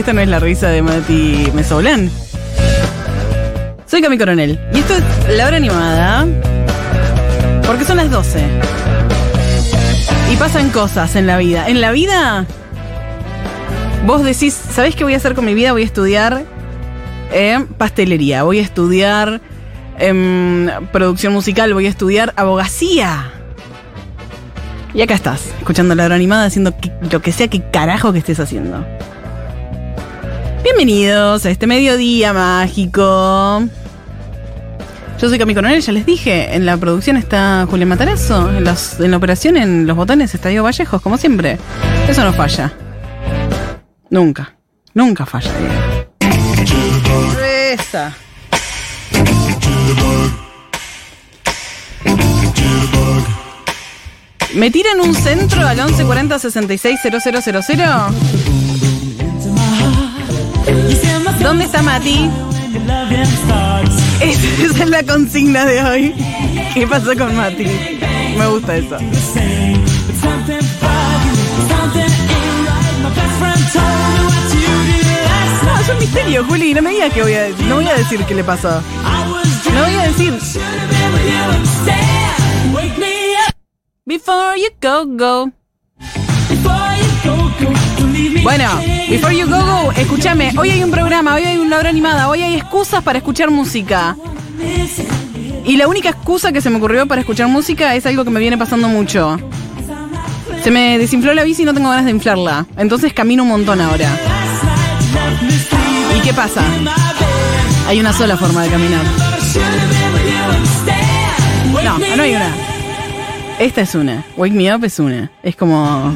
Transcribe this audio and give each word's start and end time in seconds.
esta 0.00 0.14
no 0.14 0.22
es 0.22 0.28
la 0.28 0.40
risa 0.40 0.68
de 0.68 0.80
Mati 0.80 1.52
Mesoblán. 1.54 2.10
Soy 3.84 4.00
Cami 4.00 4.16
Coronel. 4.16 4.58
Y 4.72 4.78
esto 4.78 4.94
es 4.94 5.36
la 5.36 5.46
hora 5.46 5.58
animada. 5.58 6.26
Porque 7.66 7.84
son 7.84 7.98
las 7.98 8.10
12. 8.10 8.42
Y 10.32 10.36
pasan 10.36 10.70
cosas 10.70 11.16
en 11.16 11.26
la 11.26 11.36
vida. 11.36 11.68
En 11.68 11.82
la 11.82 11.92
vida, 11.92 12.46
vos 14.06 14.24
decís, 14.24 14.54
¿sabés 14.54 14.96
qué 14.96 15.04
voy 15.04 15.12
a 15.12 15.18
hacer 15.18 15.34
con 15.34 15.44
mi 15.44 15.52
vida? 15.52 15.72
Voy 15.72 15.82
a 15.82 15.84
estudiar 15.86 16.44
eh, 17.30 17.66
pastelería. 17.76 18.42
Voy 18.44 18.58
a 18.58 18.62
estudiar 18.62 19.42
em, 19.98 20.70
producción 20.92 21.34
musical. 21.34 21.74
Voy 21.74 21.84
a 21.84 21.90
estudiar 21.90 22.32
abogacía. 22.36 23.32
Y 24.94 25.02
acá 25.02 25.12
estás, 25.12 25.46
escuchando 25.58 25.94
la 25.94 26.06
hora 26.06 26.14
animada, 26.14 26.46
haciendo 26.46 26.74
lo 27.12 27.20
que 27.20 27.32
sea 27.32 27.48
que 27.48 27.62
carajo 27.70 28.14
que 28.14 28.20
estés 28.20 28.40
haciendo. 28.40 28.82
Bienvenidos 30.82 31.44
a 31.44 31.50
este 31.50 31.66
mediodía 31.66 32.32
mágico. 32.32 33.62
Yo 35.20 35.28
soy 35.28 35.38
Cami 35.38 35.54
Coronel, 35.54 35.82
ya 35.82 35.92
les 35.92 36.06
dije, 36.06 36.54
en 36.56 36.64
la 36.64 36.78
producción 36.78 37.18
está 37.18 37.66
Julián 37.68 37.90
los- 38.64 38.98
en 38.98 39.10
la 39.10 39.18
operación, 39.18 39.58
en 39.58 39.86
los 39.86 39.94
botones 39.94 40.34
está 40.34 40.48
Diego 40.48 40.64
Vallejos, 40.64 41.02
como 41.02 41.18
siempre. 41.18 41.58
Eso 42.08 42.24
no 42.24 42.32
falla. 42.32 42.72
Nunca, 44.08 44.54
nunca 44.94 45.26
falla, 45.26 45.50
Diego. 45.58 45.74
Esa. 47.74 48.14
¿Me 54.54 54.70
tiran 54.70 54.98
un 55.00 55.14
centro 55.14 55.60
al 55.66 55.76
1140 55.76 56.38
66 56.38 57.00
000? 57.02 57.20
¿Dónde 61.42 61.64
está 61.64 61.82
Mati? 61.82 62.30
Esa 64.20 64.82
es 64.84 64.88
la 64.88 65.02
consigna 65.02 65.64
de 65.64 65.82
hoy. 65.82 66.14
¿Qué 66.74 66.86
pasó 66.86 67.16
con 67.16 67.34
Mati? 67.34 67.66
Me 68.36 68.46
gusta 68.46 68.76
eso. 68.76 68.98
No, 75.64 75.80
es 75.80 75.88
un 75.88 75.98
misterio, 75.98 76.44
Juli. 76.44 76.74
No 76.74 76.82
me 76.82 76.90
digas 76.90 77.12
que 77.12 77.22
voy 77.22 77.34
a. 77.34 77.48
No 77.68 77.76
voy 77.76 77.88
a 77.88 77.94
decir 77.94 78.24
qué 78.24 78.34
le 78.34 78.44
pasó. 78.44 78.82
No 79.74 79.82
voy 79.82 79.94
a 79.94 80.02
decir. 80.08 80.38
Before 84.06 84.56
you 84.56 84.70
go, 84.80 85.06
go. 85.06 85.59
Bueno, 88.42 88.68
Before 89.08 89.36
You 89.36 89.46
Go 89.46 89.56
Go, 89.56 89.92
escúchame, 89.92 90.52
hoy 90.58 90.70
hay 90.70 90.82
un 90.82 90.90
programa, 90.90 91.34
hoy 91.34 91.44
hay 91.44 91.58
una 91.58 91.78
hora 91.78 91.88
animada, 91.88 92.28
hoy 92.28 92.42
hay 92.42 92.54
excusas 92.54 93.02
para 93.02 93.18
escuchar 93.18 93.50
música. 93.50 94.16
Y 95.64 95.76
la 95.76 95.88
única 95.88 96.08
excusa 96.08 96.52
que 96.52 96.60
se 96.60 96.70
me 96.70 96.76
ocurrió 96.76 97.06
para 97.06 97.20
escuchar 97.20 97.48
música 97.48 97.94
es 97.94 98.06
algo 98.06 98.24
que 98.24 98.30
me 98.30 98.40
viene 98.40 98.58
pasando 98.58 98.88
mucho. 98.88 99.38
Se 100.62 100.70
me 100.70 100.98
desinfló 100.98 101.32
la 101.32 101.44
bici 101.44 101.62
y 101.62 101.64
no 101.64 101.74
tengo 101.74 101.90
ganas 101.90 102.04
de 102.04 102.10
inflarla. 102.10 102.66
Entonces 102.76 103.12
camino 103.12 103.42
un 103.42 103.48
montón 103.50 103.80
ahora. 103.80 104.10
¿Y 106.16 106.20
qué 106.20 106.32
pasa? 106.34 106.62
Hay 107.86 108.00
una 108.00 108.12
sola 108.12 108.36
forma 108.36 108.62
de 108.64 108.70
caminar. 108.70 109.04
No, 111.84 111.98
no 112.16 112.22
hay 112.22 112.34
una. 112.34 112.54
Esta 113.58 113.82
es 113.82 113.94
una. 113.94 114.24
Wake 114.36 114.54
Me 114.54 114.74
Up 114.74 114.84
es 114.84 114.98
una. 114.98 115.30
Es 115.42 115.56
como 115.56 116.14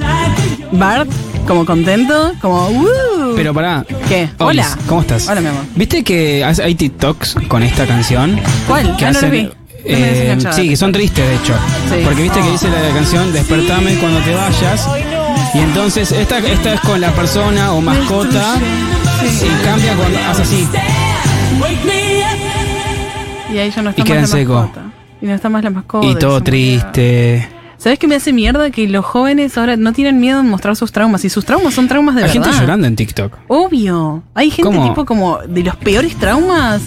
Bart, 0.72 1.10
como 1.46 1.64
contento, 1.66 2.32
como 2.40 2.68
"Woo". 2.68 3.34
Pero 3.36 3.52
pará. 3.54 3.84
¿Qué? 4.08 4.28
Olis, 4.38 4.64
Hola. 4.66 4.78
¿Cómo 4.88 5.00
estás? 5.02 5.28
Hola, 5.28 5.40
mi 5.40 5.48
amor. 5.48 5.62
¿Viste 5.74 6.02
que 6.04 6.44
hay 6.44 6.74
TikToks 6.74 7.36
con 7.48 7.62
esta 7.62 7.86
canción? 7.86 8.40
¿Cuál? 8.66 8.96
Que 8.96 9.06
Ah, 9.06 9.12
no 9.12 9.12
lo 9.12 9.18
hacen, 9.18 9.30
vi. 9.30 9.50
Eh, 9.86 10.38
sí, 10.52 10.70
que 10.70 10.76
son 10.76 10.92
tristes 10.92 11.26
de 11.28 11.34
hecho. 11.34 11.54
Sí. 11.90 12.00
Porque 12.04 12.22
viste 12.22 12.40
que 12.40 12.50
dice 12.50 12.68
la 12.70 12.94
canción 12.94 13.32
Despertame 13.32 13.94
cuando 13.96 14.20
te 14.20 14.34
vayas. 14.34 14.88
Y 15.52 15.58
entonces 15.58 16.10
esta, 16.12 16.38
esta 16.38 16.74
es 16.74 16.80
con 16.80 17.00
la 17.00 17.10
persona 17.12 17.72
o 17.72 17.80
mascota. 17.82 18.56
Y 19.22 19.64
cambia 19.64 19.94
cuando 19.94 20.18
hace 20.30 20.42
así. 20.42 20.66
Y 23.52 23.58
ahí 23.58 23.70
ya 23.70 23.82
no 23.82 23.90
está 23.90 24.00
Y 24.00 24.02
más 24.02 24.06
queda 24.08 24.14
la 24.14 24.20
en 24.22 24.26
seco. 24.28 24.54
mascota. 24.54 24.80
Y 25.20 25.26
no 25.26 25.34
está 25.34 25.48
más 25.48 25.64
la 25.64 25.70
mascota. 25.70 26.06
Y 26.06 26.14
todo 26.16 26.42
triste. 26.42 27.48
¿Sabes 27.84 27.98
qué 27.98 28.08
me 28.08 28.14
hace 28.14 28.32
mierda? 28.32 28.70
Que 28.70 28.88
los 28.88 29.04
jóvenes 29.04 29.58
ahora 29.58 29.76
no 29.76 29.92
tienen 29.92 30.18
miedo 30.18 30.40
en 30.40 30.48
mostrar 30.48 30.74
sus 30.74 30.90
traumas. 30.90 31.22
Y 31.26 31.28
sus 31.28 31.44
traumas 31.44 31.74
son 31.74 31.86
traumas 31.86 32.14
de 32.14 32.22
Hay 32.24 32.28
verdad. 32.28 32.44
gente 32.46 32.60
llorando 32.62 32.86
en 32.86 32.96
TikTok. 32.96 33.36
Obvio. 33.48 34.22
Hay 34.34 34.50
gente 34.50 34.62
¿Cómo? 34.62 34.88
tipo 34.88 35.04
como 35.04 35.36
de 35.46 35.62
los 35.64 35.76
peores 35.76 36.16
traumas. 36.16 36.80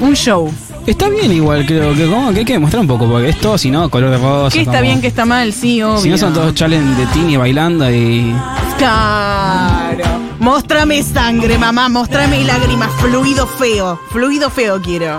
Un 0.00 0.14
show. 0.14 0.52
Está 0.86 1.08
bien 1.08 1.32
igual, 1.32 1.66
creo 1.66 1.94
que 1.96 2.06
como 2.06 2.32
que 2.32 2.38
hay 2.40 2.44
que 2.44 2.52
demostrar 2.52 2.82
un 2.82 2.86
poco, 2.86 3.08
porque 3.08 3.30
es 3.30 3.40
todo 3.40 3.58
si 3.58 3.72
no, 3.72 3.88
color 3.90 4.10
de 4.10 4.18
rosa. 4.18 4.54
¿Qué 4.54 4.60
está 4.60 4.72
como- 4.74 4.82
bien, 4.82 5.00
qué 5.00 5.06
está 5.08 5.24
mal? 5.24 5.52
Sí, 5.52 5.82
obvio. 5.82 5.98
Si 5.98 6.08
no 6.10 6.16
son 6.18 6.32
todos 6.32 6.54
challenge 6.54 6.94
de 7.00 7.06
Tini 7.06 7.36
bailando 7.36 7.90
y. 7.90 8.32
Claro. 8.78 10.04
Móstrame 10.38 11.02
sangre, 11.02 11.58
mamá. 11.58 11.88
Móstrame 11.88 12.44
lágrimas. 12.44 12.90
Fluido 13.00 13.48
feo. 13.48 13.98
Fluido 14.10 14.48
feo 14.48 14.80
quiero. 14.80 15.18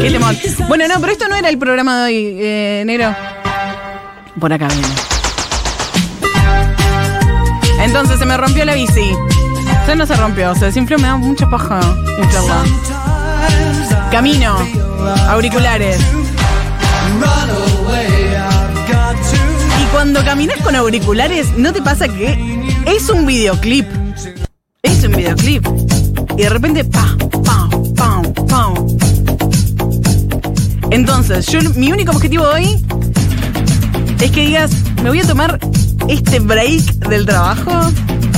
Qué 0.00 0.10
lemón. 0.10 0.36
Bueno, 0.68 0.88
no, 0.88 1.00
pero 1.00 1.12
esto 1.12 1.28
no 1.28 1.36
era 1.36 1.48
el 1.48 1.58
programa 1.58 1.98
de 1.98 2.04
hoy, 2.04 2.36
eh. 2.40 3.14
Por 4.38 4.52
acá 4.52 4.68
viene. 4.68 4.88
Entonces 7.80 8.18
se 8.18 8.26
me 8.26 8.36
rompió 8.36 8.64
la 8.64 8.74
bici. 8.74 9.12
Se 9.86 9.94
no 9.94 10.06
se 10.06 10.16
rompió, 10.16 10.54
se 10.54 10.66
desinfló, 10.66 10.98
me 10.98 11.06
da 11.06 11.16
mucha 11.16 11.48
paja 11.48 11.80
inflarla. 12.18 12.64
Camino, 14.10 14.56
auriculares. 15.28 15.98
Y 19.80 19.84
cuando 19.92 20.24
caminas 20.24 20.60
con 20.62 20.74
auriculares, 20.74 21.56
¿no 21.56 21.72
te 21.72 21.80
pasa 21.82 22.08
que 22.08 22.36
es 22.86 23.08
un 23.08 23.26
videoclip? 23.26 23.86
Es 24.82 25.04
un 25.04 25.12
videoclip. 25.12 25.66
Y 26.36 26.42
de 26.42 26.48
repente, 26.48 26.84
pa, 26.84 27.16
Entonces, 30.90 31.46
yo 31.46 31.58
mi 31.74 31.92
único 31.92 32.12
objetivo 32.12 32.44
hoy 32.44 32.82
es 34.20 34.30
que 34.30 34.46
digas, 34.46 34.70
me 35.02 35.10
voy 35.10 35.20
a 35.20 35.26
tomar 35.26 35.58
este 36.08 36.40
break 36.40 36.82
del 37.08 37.26
trabajo. 37.26 37.70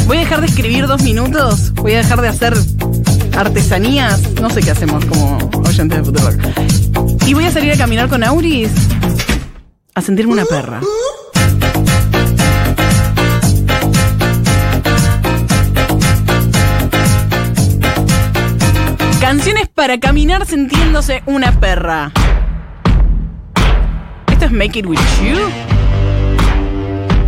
Voy 0.06 0.16
a 0.16 0.20
dejar 0.20 0.40
de 0.40 0.46
escribir 0.46 0.86
dos 0.86 1.02
minutos. 1.02 1.72
Voy 1.74 1.92
a 1.92 1.98
dejar 1.98 2.20
de 2.20 2.28
hacer 2.28 2.56
artesanías. 3.36 4.20
No 4.40 4.50
sé 4.50 4.60
qué 4.60 4.70
hacemos 4.70 5.04
como 5.04 5.38
oyentes 5.66 5.98
de 5.98 6.04
Futurock. 6.04 7.26
Y 7.26 7.34
voy 7.34 7.44
a 7.44 7.52
salir 7.52 7.72
a 7.72 7.76
caminar 7.76 8.08
con 8.08 8.24
Auris 8.24 8.70
a 9.94 10.00
sentirme 10.00 10.32
una 10.32 10.44
perra. 10.44 10.80
Canciones 19.28 19.68
para 19.68 20.00
caminar 20.00 20.46
sintiéndose 20.46 21.22
una 21.26 21.52
perra. 21.60 22.12
¿Esto 24.32 24.46
es 24.46 24.50
Make 24.50 24.78
It 24.78 24.86
With 24.86 24.98
You? 25.22 25.36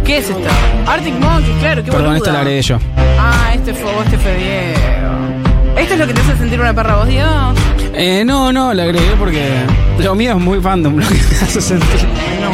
¿Qué 0.02 0.17
es 0.17 0.31
esto? 0.31 0.49
Arctic 0.87 1.12
Monkeys, 1.20 1.58
claro, 1.58 1.85
qué 1.85 1.91
Perdón, 1.91 2.06
boluda. 2.06 2.17
esto 2.17 2.32
lo 2.32 2.38
agregué 2.38 2.62
yo. 2.62 2.79
Ah, 3.19 3.52
este 3.55 3.75
fue 3.75 3.93
vos, 3.93 4.06
este 4.06 4.17
fue 4.17 4.35
Diego. 4.35 5.79
¿Esto 5.79 5.93
es 5.93 6.00
lo 6.00 6.06
que 6.06 6.14
te 6.14 6.20
hace 6.23 6.38
sentir 6.38 6.58
una 6.58 6.73
perra 6.73 6.97
vos, 6.97 7.06
Diego? 7.06 7.52
Eh, 7.93 8.25
no, 8.25 8.50
no, 8.50 8.73
lo 8.73 8.82
agregué 8.82 9.14
porque 9.19 9.61
lo 9.99 10.14
mío 10.14 10.31
es 10.31 10.38
muy 10.38 10.58
fandom, 10.58 10.97
lo 11.00 11.06
que 11.06 11.14
me 11.14 11.20
hace 11.20 11.61
sentir. 11.61 12.00
No. 12.41 12.50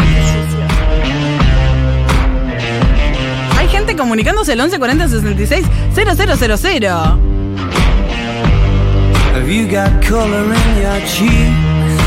Hay 3.57 3.69
gente 3.69 3.95
comunicándose 3.95 4.51
al 4.55 4.59
1140 4.59 5.09
66 5.09 5.67
0000. 5.95 7.36
Have 9.47 9.55
you 9.55 9.69
got 9.69 10.03
color 10.03 10.43
in 10.43 10.69
your 10.83 10.99
cheeks? 11.07 12.03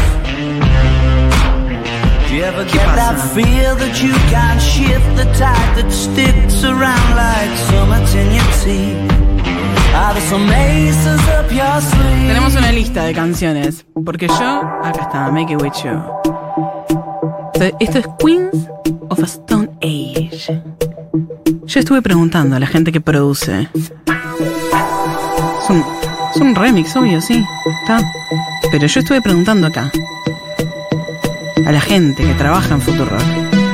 Do 2.28 2.36
you 2.36 2.44
ever 2.44 2.66
get 2.66 2.86
that 3.00 3.16
feel 3.34 3.78
that 3.80 4.04
you 4.04 4.12
can't 4.28 4.62
shift 4.62 5.08
the 5.16 5.24
tide 5.40 5.72
that 5.78 5.90
sticks 5.90 6.66
around 6.66 7.16
like 7.16 7.48
summits 7.72 8.14
in 8.14 8.28
your 8.36 8.44
teeth? 8.60 9.08
Are 9.96 10.14
there 10.14 10.28
some 10.28 10.52
aces 10.52 11.22
up 11.30 11.50
your 11.50 11.80
sleeve? 11.80 12.28
Tenemos 12.28 12.58
una 12.58 12.74
lista 12.74 13.06
de 13.06 13.14
canciones. 13.14 13.86
Porque 14.04 14.28
yo, 14.28 14.62
acá 14.84 15.04
está, 15.04 15.32
Make 15.32 15.54
It 15.54 15.62
With 15.62 15.82
You. 15.82 16.04
Esto 17.80 18.00
es 18.00 18.08
Queens 18.20 18.68
of 19.10 19.24
a 19.24 19.26
Stone 19.28 19.70
Age. 19.82 20.62
Yo 21.66 21.80
estuve 21.80 22.02
preguntando 22.02 22.58
a 22.58 22.60
la 22.60 22.68
gente 22.68 22.92
que 22.92 23.00
produce 23.00 23.70
Es 25.64 25.70
un, 25.70 25.86
es 26.34 26.42
un 26.42 26.56
remix, 26.56 26.96
obvio, 26.96 27.22
sí. 27.22 27.46
Está. 27.82 28.12
Pero 28.72 28.88
yo 28.88 29.00
estuve 29.00 29.22
preguntando 29.22 29.68
acá. 29.68 29.92
A 31.66 31.72
la 31.72 31.82
gente 31.82 32.24
que 32.24 32.34
trabaja 32.34 32.74
en 32.74 32.82
Futurock. 32.82 33.22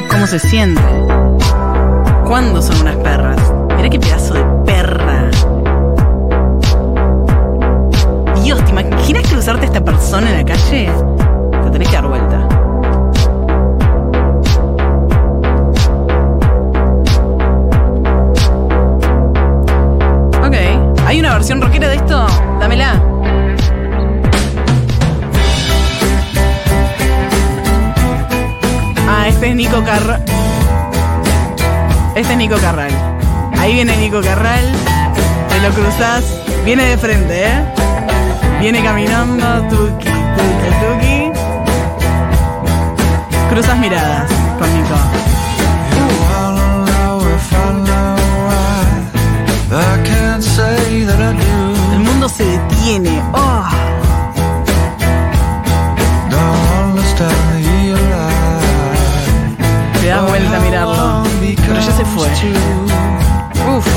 ¿Cómo 0.10 0.28
se 0.28 0.40
siente? 0.40 0.82
¿Cuándo 2.26 2.62
son 2.62 2.82
unas 2.82 2.96
perras? 2.98 3.40
Mirá 3.76 3.90
qué 3.90 4.00
pedazo 4.00 4.34
de 4.34 4.44
perra. 4.66 5.30
Dios, 8.44 8.64
¿te 8.64 8.72
imaginas 8.72 9.28
cruzarte 9.28 9.64
a 9.64 9.66
esta 9.66 9.84
persona 9.84 10.30
en 10.30 10.38
la 10.38 10.46
calle? 10.46 10.92
Es 29.56 29.70
Nico 29.72 29.84
Carral. 29.86 30.22
Este 32.16 32.34
es 32.34 32.38
Nico 32.38 32.58
Carral. 32.58 32.92
Ahí 33.58 33.74
viene 33.74 33.96
Nico 33.98 34.20
Carral. 34.22 34.66
Te 35.50 35.60
lo 35.62 35.70
cruzás. 35.74 36.24
Viene 36.66 36.84
de 36.84 36.98
frente, 36.98 37.46
¿eh? 37.46 37.64
Viene 38.60 38.84
caminando. 38.84 39.46
Tuki, 39.70 40.10
tuki, 40.10 40.70
tuki. 40.82 41.32
Cruzas 43.50 43.78
miradas 43.78 44.30
con 44.60 44.74
Nico. 44.74 44.96
El 51.94 52.00
mundo 52.00 52.28
se 52.30 52.44
detiene. 52.44 53.24
Oh. 53.34 53.75
Fue. 62.14 62.28
Uf. 63.78 63.88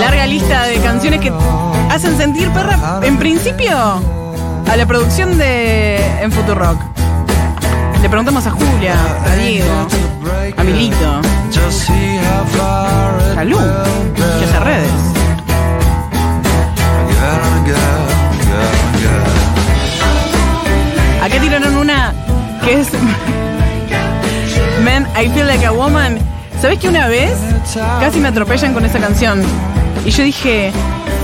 Larga 0.00 0.26
lista 0.26 0.64
de 0.64 0.78
canciones 0.78 1.20
que 1.20 1.32
hacen 1.90 2.16
sentir 2.16 2.48
perra. 2.50 3.00
En 3.02 3.18
principio, 3.18 3.76
a 4.70 4.76
la 4.76 4.86
producción 4.86 5.36
de 5.38 6.22
En 6.22 6.32
Futurock. 6.32 6.80
Le 8.02 8.08
preguntamos 8.08 8.46
a 8.46 8.50
Julia, 8.50 8.94
a 9.24 9.34
Diego, 9.36 9.86
a 10.56 10.62
Milito, 10.62 11.20
a 13.36 13.44
Lu, 13.44 13.58
que 14.14 14.44
hace 14.44 14.60
redes. 14.60 14.90
Acá 21.22 21.40
tiraron 21.40 21.76
una 21.76 22.14
que 22.64 22.80
es 22.80 22.88
I 25.18 25.30
Feel 25.30 25.46
Like 25.46 25.64
a 25.64 25.72
Woman. 25.72 26.18
¿Sabes 26.60 26.78
que 26.78 26.88
una 26.88 27.08
vez 27.08 27.32
casi 28.00 28.20
me 28.20 28.28
atropellan 28.28 28.74
con 28.74 28.84
esa 28.84 28.98
canción? 28.98 29.42
Y 30.04 30.10
yo 30.10 30.22
dije, 30.22 30.72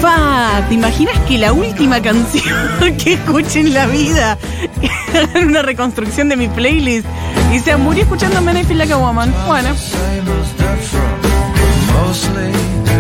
fa, 0.01 0.63
¿te 0.69 0.75
imaginas 0.75 1.19
que 1.29 1.37
la 1.37 1.53
última 1.53 2.01
canción 2.01 2.97
que 3.03 3.15
escuche 3.15 3.61
en 3.61 3.75
la 3.75 3.87
vida 3.87 4.39
hagan 5.15 5.49
una 5.49 5.63
reconstrucción 5.63 6.29
de 6.31 6.37
mi 6.37 6.49
playlist? 6.49 7.07
Y 7.53 7.59
se 7.59 7.77
murió 7.77 8.05
escuchando 8.05 8.41
Man, 8.41 8.57
I 8.57 8.65
Feel 8.65 8.79
Like 8.79 8.93
a 8.95 8.97
Woman. 8.97 9.33
Bueno, 9.47 9.75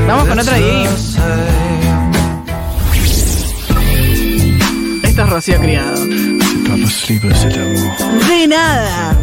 vamos 0.06 0.28
con 0.28 0.38
otra 0.38 0.56
ahí. 0.56 0.88
Esto 5.02 5.22
es 5.22 5.30
Rocío 5.30 5.58
Criado. 5.58 6.04
De 8.28 8.46
nada. 8.46 9.16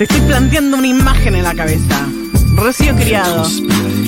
Te 0.00 0.04
estoy 0.04 0.20
planteando 0.22 0.78
una 0.78 0.86
imagen 0.86 1.34
en 1.34 1.42
la 1.42 1.52
cabeza. 1.52 2.08
Rocío 2.54 2.96
Criado. 2.96 3.46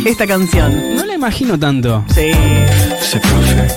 Esta 0.06 0.26
canción. 0.26 0.96
No 0.96 1.04
la 1.04 1.12
imagino 1.12 1.58
tanto. 1.58 2.02
Sí. 2.08 2.32
C'est 3.02 3.20
parfait. 3.20 3.68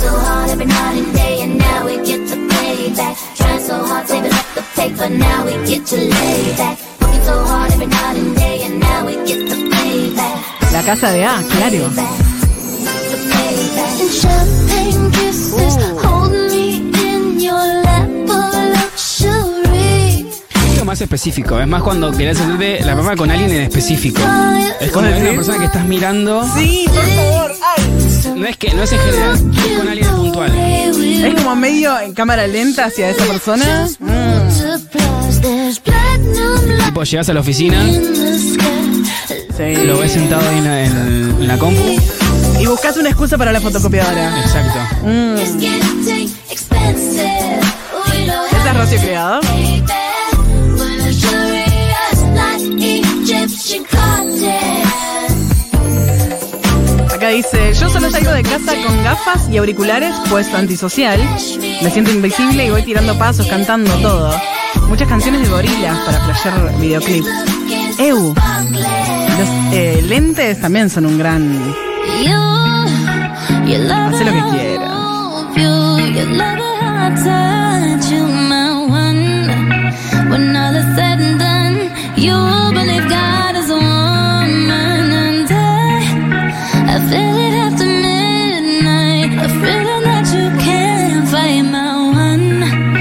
so 0.00 0.08
hard 0.20 0.50
every 0.50 0.66
night 0.66 1.42
and 1.42 1.58
más 20.88 21.00
específico. 21.02 21.60
Es 21.60 21.66
más 21.68 21.82
cuando 21.82 22.10
querés 22.12 22.40
hacerte 22.40 22.80
la 22.82 22.96
papa 22.96 23.14
con 23.14 23.30
alguien 23.30 23.50
en 23.50 23.60
específico. 23.62 24.22
Es 24.80 24.90
como 24.90 25.06
¿Vos 25.06 25.20
una 25.20 25.30
persona 25.32 25.58
que 25.58 25.64
estás 25.66 25.84
mirando. 25.84 26.48
Sí, 26.56 26.86
por 26.86 27.04
favor. 27.04 27.54
No 28.36 28.46
es 28.46 28.56
que 28.56 28.72
no 28.72 28.82
es 28.84 28.92
en 28.92 28.98
general, 29.00 29.34
es 29.34 29.78
con 29.78 29.88
alguien 29.88 30.10
puntual. 30.16 30.52
Es 30.58 31.34
como 31.34 31.56
medio 31.56 32.00
en 32.00 32.14
cámara 32.14 32.46
lenta 32.46 32.86
hacia 32.86 33.10
esa 33.10 33.24
persona. 33.26 33.86
Mm. 34.00 34.38
Tipo, 36.86 37.02
llegas 37.04 37.28
a 37.28 37.34
la 37.34 37.40
oficina. 37.40 37.84
Sí. 37.84 39.76
lo 39.84 39.98
ves 39.98 40.12
sentado 40.12 40.48
ahí 40.48 40.58
en 40.58 40.64
la, 40.64 40.84
en- 40.84 41.36
en 41.40 41.48
la 41.48 41.58
compu. 41.58 41.82
Y 42.60 42.66
buscas 42.66 42.96
una 42.96 43.10
excusa 43.10 43.36
para 43.36 43.52
la 43.52 43.60
fotocopiadora. 43.60 44.40
Exacto. 44.40 44.78
Mm. 45.06 45.36
Esa 48.56 48.70
es 48.70 48.76
Rocío 48.76 49.00
Criado. 49.00 49.40
Dice, 57.28 57.74
yo 57.74 57.90
solo 57.90 58.10
salgo 58.10 58.32
de 58.32 58.42
casa 58.42 58.72
con 58.86 59.04
gafas 59.04 59.48
y 59.50 59.58
auriculares 59.58 60.14
puesto 60.30 60.56
antisocial. 60.56 61.20
Me 61.82 61.90
siento 61.90 62.10
invisible 62.10 62.66
y 62.66 62.70
voy 62.70 62.82
tirando 62.82 63.18
pasos, 63.18 63.46
cantando 63.46 63.92
todo. 63.96 64.34
Muchas 64.88 65.08
canciones 65.08 65.42
de 65.42 65.48
gorilas 65.48 65.98
para 65.98 66.20
flashear 66.20 66.78
videoclips. 66.80 67.28
Eu. 67.98 68.34
Los 68.34 69.74
eh, 69.74 70.02
lentes 70.06 70.60
también 70.60 70.88
son 70.88 71.04
un 71.04 71.18
gran... 71.18 71.74
Hace 74.08 74.24
lo 74.24 74.32
que 74.32 74.42
quieras. 74.50 74.98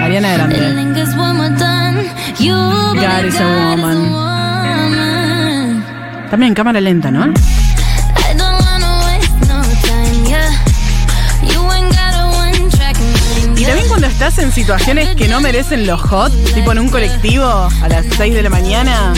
Ariana 0.01 0.29
Grande. 0.33 0.55
God 2.95 3.25
is 3.25 3.39
a 3.39 3.45
woman. 3.45 3.99
También 6.29 6.53
cámara 6.53 6.79
lenta, 6.81 7.09
¿no? 7.11 7.33
Y 13.57 13.63
también 13.65 13.87
cuando 13.87 14.07
estás 14.07 14.37
en 14.39 14.51
situaciones 14.51 15.15
que 15.15 15.27
no 15.27 15.41
merecen 15.41 15.87
los 15.87 16.01
hot, 16.01 16.31
tipo 16.53 16.71
en 16.71 16.79
un 16.79 16.89
colectivo 16.89 17.45
a 17.45 17.87
las 17.89 18.05
6 18.17 18.33
de 18.33 18.43
la 18.43 18.49
mañana, 18.49 19.13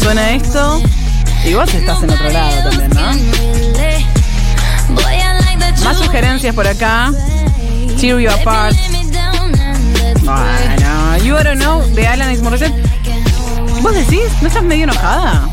suena 0.00 0.30
esto 0.32 0.80
y 1.44 1.54
vos 1.54 1.72
estás 1.74 2.02
en 2.02 2.10
otro 2.10 2.30
lado 2.30 2.70
también, 2.70 2.90
¿no? 2.94 4.21
Más 5.84 5.96
sugerencias 5.98 6.54
por 6.54 6.66
acá. 6.66 7.12
Tear 8.00 8.18
You 8.18 8.30
Apart. 8.30 8.76
Bueno, 10.22 11.18
You 11.24 11.34
Oughta 11.36 11.54
Know 11.54 11.82
de 11.94 12.06
Alanis 12.06 12.40
Morissette. 12.42 12.72
¿Vos 13.82 13.94
decís? 13.94 14.22
¿No 14.40 14.48
estás 14.48 14.62
medio 14.62 14.84
enojada? 14.84 15.48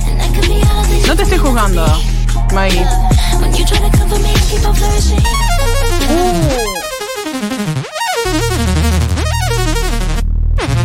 No 1.08 1.16
te 1.16 1.24
estoy 1.24 1.38
juzgando, 1.40 1.86
Maggie. 2.54 2.86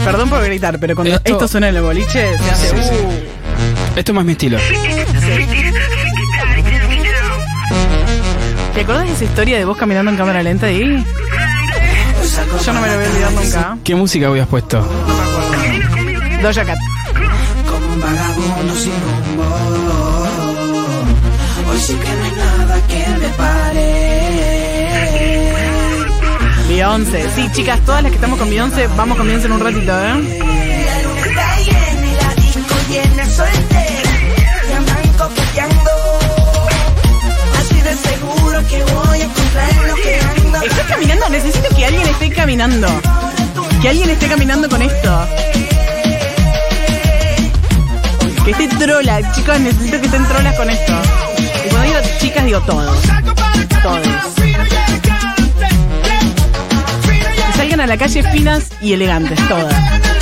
Perdón 0.04 0.28
por 0.28 0.44
gritar, 0.44 0.78
pero 0.78 0.94
cuando 0.94 1.14
esto, 1.14 1.32
Esto- 1.32 1.48
suena 1.48 1.68
en 1.68 1.76
el 1.76 1.82
boliche, 1.82 2.36
se 2.38 2.50
hace. 2.50 2.68
Sí, 2.68 2.76
sí. 2.82 2.94
uh. 2.94 3.98
Esto 3.98 4.12
es 4.12 4.14
más 4.16 4.24
mi 4.24 4.32
estilo. 4.32 4.58
¿Te 8.74 8.80
acordás 8.80 9.06
de 9.06 9.12
esa 9.12 9.24
historia 9.24 9.58
de 9.58 9.64
vos 9.64 9.76
caminando 9.76 10.10
en 10.10 10.16
cámara 10.16 10.42
lenta 10.42 10.66
ahí? 10.66 11.04
Yo 12.64 12.72
no 12.72 12.80
me 12.80 12.88
lo 12.88 12.96
voy 12.96 13.04
a 13.04 13.08
olvidar 13.08 13.32
nunca. 13.32 13.76
¿Qué 13.84 13.94
música 13.94 14.26
habías 14.26 14.48
puesto? 14.48 14.80
No 14.80 14.86
me 15.14 15.22
acuerdo. 15.22 16.42
Doja 16.42 16.64
Cat. 16.64 16.78
como 17.66 17.86
un 17.92 18.00
vagabundo 18.00 18.74
sin 18.74 18.92
rumbo. 18.92 19.44
Hoy 21.70 21.78
sí 21.78 21.94
que 21.94 22.08
no 22.08 22.24
hay 22.24 22.32
nada 22.32 22.80
que 22.88 23.06
me 23.20 23.28
pare. 23.28 24.14
Beyoncé. 26.68 27.28
Sí, 27.36 27.48
chicas, 27.52 27.80
todas 27.86 28.02
las 28.02 28.10
que 28.10 28.16
estamos 28.16 28.38
con 28.38 28.50
Beyoncé, 28.50 28.88
vamos 28.96 29.16
con 29.16 29.26
Beyoncé 29.26 29.46
en 29.46 29.52
un 29.52 29.60
ratito, 29.60 29.92
¿eh? 29.92 30.43
Voy 38.94 39.20
a 39.20 39.24
encontrar 39.24 39.74
lo 39.88 39.94
que 39.94 40.20
ando. 40.20 40.62
¿Estás 40.62 40.86
caminando? 40.86 41.28
Necesito 41.28 41.68
que 41.74 41.86
alguien 41.86 42.06
esté 42.08 42.30
caminando. 42.30 42.88
Que 43.82 43.88
alguien 43.88 44.10
esté 44.10 44.28
caminando 44.28 44.68
con 44.68 44.82
esto. 44.82 45.28
Que 48.44 48.50
esté 48.50 48.68
trola. 48.68 49.32
Chicos, 49.32 49.60
necesito 49.60 50.00
que 50.00 50.06
estén 50.06 50.24
trolas 50.26 50.56
con 50.56 50.70
esto. 50.70 50.92
Y 51.64 51.68
cuando 51.70 51.88
digo 51.88 52.00
chicas, 52.20 52.44
digo 52.44 52.60
todos. 52.60 52.98
Todos. 53.82 54.06
Que 57.46 57.52
salgan 57.56 57.80
a 57.80 57.86
la 57.86 57.96
calle 57.96 58.22
finas 58.22 58.70
y 58.80 58.92
elegantes, 58.92 59.38
todas. 59.48 60.13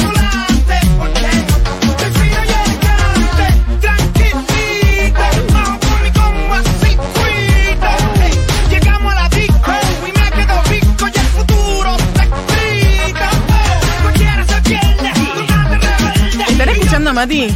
¿Estará 17.13 17.13
escuchando, 17.13 17.15
Mati? 17.15 17.55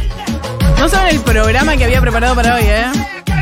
No 0.77 0.87
saben 0.87 1.15
el 1.15 1.21
programa 1.21 1.75
que 1.77 1.85
había 1.85 1.99
preparado 1.99 2.35
para 2.35 2.53
hoy, 2.55 2.61
¿eh? 2.63 2.85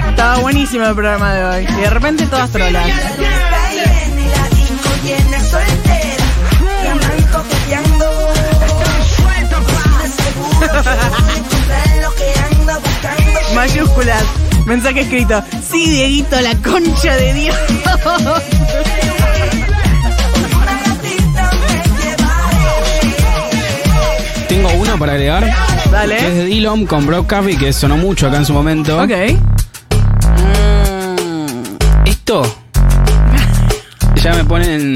Estaba 0.10 0.40
buenísimo 0.40 0.86
el 0.86 0.96
programa 0.96 1.34
de 1.34 1.44
hoy. 1.44 1.68
Y 1.70 1.74
de 1.82 1.90
repente 1.90 2.26
todas 2.28 2.50
trolas. 2.52 2.86
Mayúsculas. 13.56 14.24
Mensaje 14.66 15.02
escrito. 15.02 15.44
Sí, 15.70 15.90
Dieguito, 15.90 16.40
la 16.40 16.56
concha 16.56 17.18
de 17.18 17.34
Dios. 17.34 17.58
Tengo 24.48 24.70
una 24.76 24.96
para 24.98 25.12
agregar. 25.14 25.75
Que 25.86 25.89
es 25.89 25.92
Dale. 25.92 26.32
de 26.32 26.46
Dillon 26.46 26.86
con 26.86 27.06
Brock 27.06 27.30
Coffee, 27.30 27.58
que 27.58 27.72
sonó 27.72 27.98
mucho 27.98 28.27
acá 28.27 28.38
en 28.38 28.46
su 28.46 28.54
momento. 28.54 29.01
Ok. 29.01 29.12
Esto 32.06 32.44
ya 34.15 34.34
me 34.34 34.44
ponen. 34.46 34.96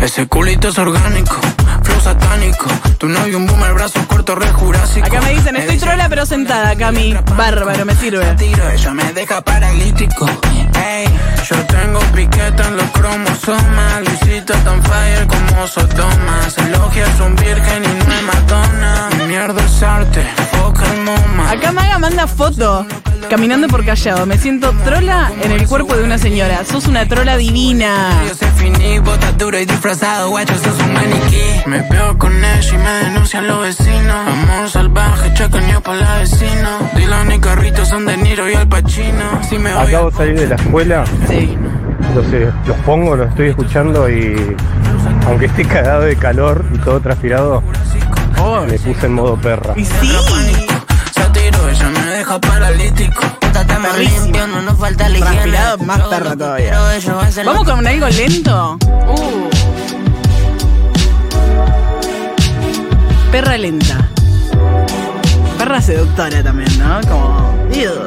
Ese 0.00 0.26
culito 0.26 0.68
es 0.68 0.78
orgánico, 0.78 1.36
flow 1.82 2.00
satánico. 2.00 2.66
Tu 2.98 3.08
novio 3.08 3.38
un 3.38 3.46
boomer, 3.46 3.74
brazo 3.74 4.00
corto, 4.06 4.34
re 4.34 4.48
jurásico. 4.48 5.06
Acá 5.06 5.20
me 5.20 5.30
dicen, 5.30 5.56
estoy 5.56 5.78
trola 5.78 6.08
pero 6.08 6.26
sentada, 6.26 6.74
Cami. 6.76 7.16
Bárbaro, 7.36 7.84
me 7.84 7.94
sirve. 7.94 8.24
Tiro, 8.36 8.68
ella 8.70 8.94
me 8.94 9.12
deja 9.12 9.40
paralítico. 9.42 10.26
Ey, 10.74 11.06
yo 11.48 11.56
tengo 11.66 12.00
piqueta 12.14 12.68
en 12.68 12.76
los 12.76 12.90
cromosomas. 12.90 14.00
Luisito 14.04 14.54
tan 14.64 14.82
fire 14.82 15.26
como 15.26 15.66
Sodoma. 15.66 16.50
Se 16.50 16.60
elogia, 16.62 17.06
es 17.06 17.20
un 17.20 17.36
virgen 17.36 17.84
y 17.84 18.04
no 18.06 18.14
es 18.14 18.22
Madonna. 18.22 19.08
Mi 19.18 19.24
mierda 19.26 19.64
es 19.64 19.82
arte, 19.82 20.26
foca 20.52 20.84
el 20.92 21.02
moma. 21.02 21.50
Acá 21.50 21.72
Maga 21.72 21.98
manda 21.98 22.26
foto. 22.26 22.86
Caminando 23.30 23.66
por 23.68 23.84
callado. 23.84 24.26
Me 24.26 24.36
siento 24.36 24.72
trola 24.84 25.32
en 25.42 25.52
el 25.52 25.66
cuerpo 25.66 25.96
de 25.96 26.04
una 26.04 26.18
señora. 26.18 26.64
Sos 26.64 26.86
una 26.86 27.06
trola 27.06 27.36
divina. 27.36 28.10
Yo 28.28 28.34
sé 28.34 28.46
finí, 28.52 28.98
bota 28.98 29.32
duro 29.32 29.58
y 29.58 29.64
disfrazado, 29.64 30.28
guacho, 30.28 30.54
sos 30.58 30.78
un 30.84 30.92
maniquí. 30.92 31.42
Me 31.66 31.82
pego 31.84 32.18
con 32.18 32.32
ella 32.44 32.74
y 32.74 32.76
me 32.76 32.90
denuncian 33.04 33.46
los 33.46 33.62
vecinos. 33.62 34.28
Amor 34.28 34.68
salvaje, 34.68 35.32
chacaño 35.34 35.80
para 35.80 36.00
la 36.00 36.18
vecino. 36.18 36.90
Dylan 36.94 37.32
y 37.32 37.38
Carrito 37.38 37.86
son 37.86 38.04
de 38.04 38.16
Niro 38.18 38.50
y 38.50 38.54
Al 38.54 38.68
Pacino. 38.68 39.40
Si 39.48 39.58
me 39.58 39.72
voy 39.72 39.88
Acabo 39.88 40.10
de 40.10 40.16
salir 40.16 40.40
de 40.40 40.48
la 40.48 40.58
escuela, 40.62 41.04
Sí. 41.28 41.56
entonces 42.08 42.52
los 42.66 42.76
pongo, 42.78 43.16
los 43.16 43.28
estoy 43.28 43.48
escuchando 43.48 44.08
y 44.10 44.56
aunque 45.26 45.46
esté 45.46 45.64
cagado 45.64 46.02
de 46.02 46.16
calor 46.16 46.64
y 46.74 46.78
todo 46.78 47.00
transpirado, 47.00 47.62
Oh. 48.38 48.60
me 48.66 48.78
puse 48.78 49.06
en 49.06 49.14
modo 49.14 49.36
perra. 49.36 49.74
Y 49.76 49.84
sí. 49.84 49.92
Ella 51.70 51.88
me 51.90 52.10
deja 52.10 52.40
paralítico. 52.40 53.22
Perrísimo. 53.82 54.24
limpio, 54.24 54.46
no 54.46 54.62
nos 54.62 54.78
falta 54.78 55.08
la 55.08 55.18
higiene. 55.18 55.34
Transpirado, 55.34 55.78
más 55.78 56.00
perra 56.02 56.36
todavía. 56.36 56.78
Vamos 57.44 57.64
con 57.64 57.86
algo 57.86 58.08
lento. 58.08 58.78
Uh. 59.08 59.48
Perra 63.30 63.56
lenta. 63.58 64.08
Perra 65.58 65.80
seductora 65.80 66.42
también, 66.42 66.78
¿no? 66.78 67.00
Como. 67.08 67.54
ew. 67.72 68.06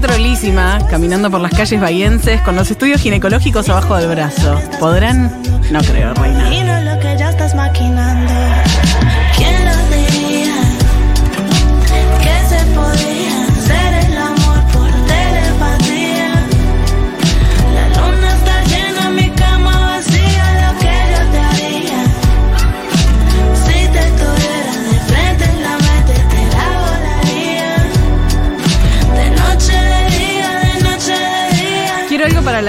trolísima, 0.00 0.78
caminando 0.90 1.30
por 1.30 1.40
las 1.40 1.52
calles 1.52 1.80
bahienses 1.80 2.40
con 2.42 2.56
los 2.56 2.70
estudios 2.70 3.00
ginecológicos 3.00 3.68
abajo 3.68 3.96
del 3.96 4.08
brazo. 4.08 4.60
¿Podrán? 4.78 5.30
No 5.70 5.80
creo, 5.80 6.14
reina. 6.14 6.63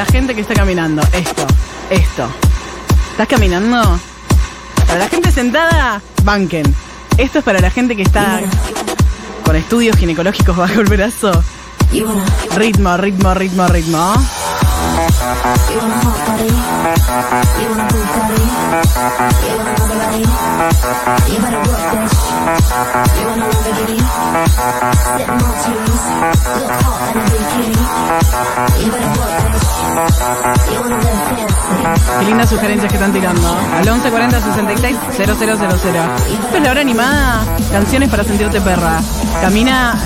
La 0.06 0.12
gente 0.12 0.36
que 0.36 0.42
está 0.42 0.54
caminando. 0.54 1.02
Esto, 1.14 1.48
esto. 1.90 2.28
¿Estás 3.12 3.28
caminando? 3.28 4.00
Para 4.88 5.00
la 5.00 5.08
gente 5.08 5.32
sentada, 5.32 6.02
banquen. 6.24 6.76
Esto 7.18 7.40
es 7.40 7.46
para 7.46 7.60
la 7.60 7.70
gente 7.70 7.96
que 7.96 8.04
está 8.04 8.42
con 9.44 9.56
estudios 9.56 9.96
ginecológicos 9.98 10.56
bajo 10.56 10.82
el 10.82 10.88
brazo. 10.88 11.44
Ritmo, 12.56 12.98
ritmo, 12.98 13.34
ritmo, 13.34 13.68
ritmo. 13.68 14.14
Qué 32.20 32.26
lindas 32.26 32.50
sugerencias 32.50 32.92
que 32.92 32.98
están 32.98 33.14
tirando. 33.14 33.48
Al 33.48 33.86
1140 33.86 34.42
66 34.42 34.98
000. 35.18 35.32
Esto 35.32 36.58
es 36.58 36.64
la 36.64 36.72
hora 36.72 36.82
animada. 36.82 37.46
Canciones 37.72 38.10
para 38.10 38.24
sentirte 38.26 38.60
perra. 38.60 39.02
Camina 39.42 39.98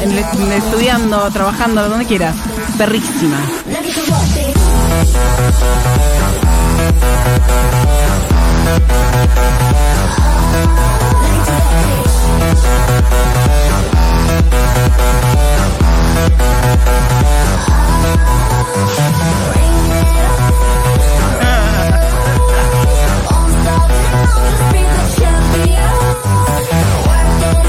estudiando, 0.55 1.29
trabajando, 1.31 1.89
donde 1.89 2.05
quieras. 2.05 2.35
Perrísima. 2.77 3.37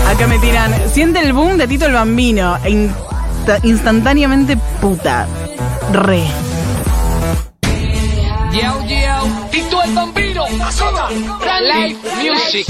Acá 0.08 0.26
me 0.26 0.38
tiran, 0.38 0.74
siente 0.92 1.20
el 1.20 1.32
boom 1.32 1.56
de 1.56 1.68
Tito 1.68 1.86
el 1.86 1.92
Bambino, 1.92 2.58
e 2.64 2.90
instantáneamente 3.62 4.56
puta, 4.80 5.26
re. 5.92 6.24
Yo, 8.52 8.86
yo. 8.86 9.48
Tito 9.50 9.82
el 9.82 9.94
Bambino, 9.94 10.44
live 10.48 11.98
music. 12.22 12.66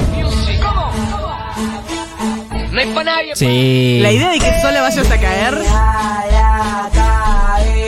No 2.71 2.81
hay 2.81 2.87
para 2.95 3.17
nadie. 3.17 3.35
Sí. 3.35 3.99
La 4.01 4.13
idea 4.13 4.31
de 4.31 4.39
que 4.39 4.61
solo 4.61 4.81
vayas 4.81 5.11
a 5.11 5.19
caer. 5.19 5.59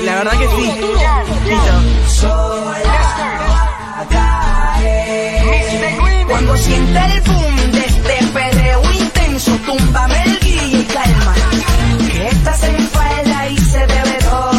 La 0.03 0.15
verdad 0.17 0.33
que 0.33 0.49
sí. 0.57 0.73
Tito. 1.45 1.73
Cuando 6.33 6.57
sienta 6.57 7.07
el 7.13 7.21
boom 7.21 7.73
de 7.73 7.81
este 7.81 8.27
perreo 8.33 8.83
intenso, 8.99 9.53
túmbame 9.67 10.23
el 10.25 10.39
y 10.47 10.83
calma. 10.85 11.35
Que 12.11 12.27
estás 12.27 12.63
en 12.65 12.79
falda 12.89 13.49
y 13.49 13.59
se 13.59 13.81
te 13.81 14.03
ve 14.03 14.19
todo. 14.31 14.53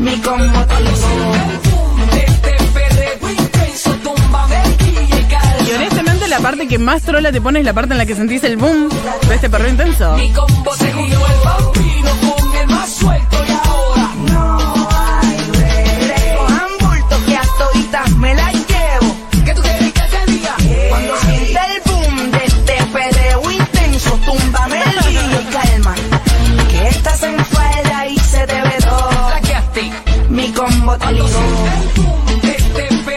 Mi 0.00 0.16
combo 0.18 0.66
te 0.66 0.74
Y 5.66 5.72
honestamente 5.72 6.28
la 6.28 6.40
parte 6.40 6.68
que 6.68 6.78
más 6.78 7.02
trola 7.04 7.32
te 7.32 7.40
pone 7.40 7.60
es 7.60 7.64
la 7.64 7.72
parte 7.72 7.94
en 7.94 7.98
la 7.98 8.04
que 8.04 8.14
sentís 8.14 8.44
el 8.44 8.58
boom 8.58 8.90
de 9.28 9.34
este 9.34 9.48
perro 9.48 9.66
intenso. 9.66 10.14
Cojan 10.34 10.90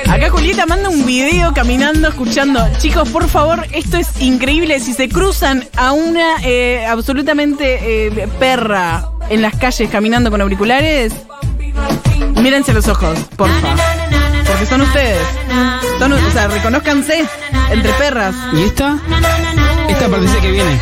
Acá 0.10 0.30
Julieta 0.30 0.66
manda 0.66 0.90
un 0.90 1.06
video 1.06 1.54
caminando, 1.54 2.08
escuchando. 2.08 2.60
Chicos, 2.78 3.10
por 3.10 3.28
favor, 3.28 3.66
esto 3.72 3.98
es 3.98 4.22
increíble. 4.22 4.80
Si 4.80 4.94
se 4.94 5.10
cruzan 5.10 5.68
a 5.76 5.92
una 5.92 6.36
eh, 6.44 6.86
absolutamente 6.86 8.08
eh, 8.08 8.28
perra 8.40 9.10
en 9.30 9.42
las 9.42 9.56
calles 9.56 9.90
caminando 9.90 10.30
con 10.30 10.40
auriculares, 10.42 11.14
mírense 12.42 12.74
los 12.74 12.88
ojos, 12.88 13.18
porfa. 13.36 13.76
Porque 14.46 14.66
son 14.68 14.82
ustedes. 14.82 15.26
Son, 15.98 16.14
o 16.14 16.32
sea, 16.32 16.48
reconózcanse 16.48 17.26
entre 17.72 17.94
perras. 17.94 18.36
¿Y 18.54 18.64
esta? 18.64 19.00
Esta 19.88 20.08
partecita 20.10 20.42
que 20.42 20.52
viene. 20.52 20.80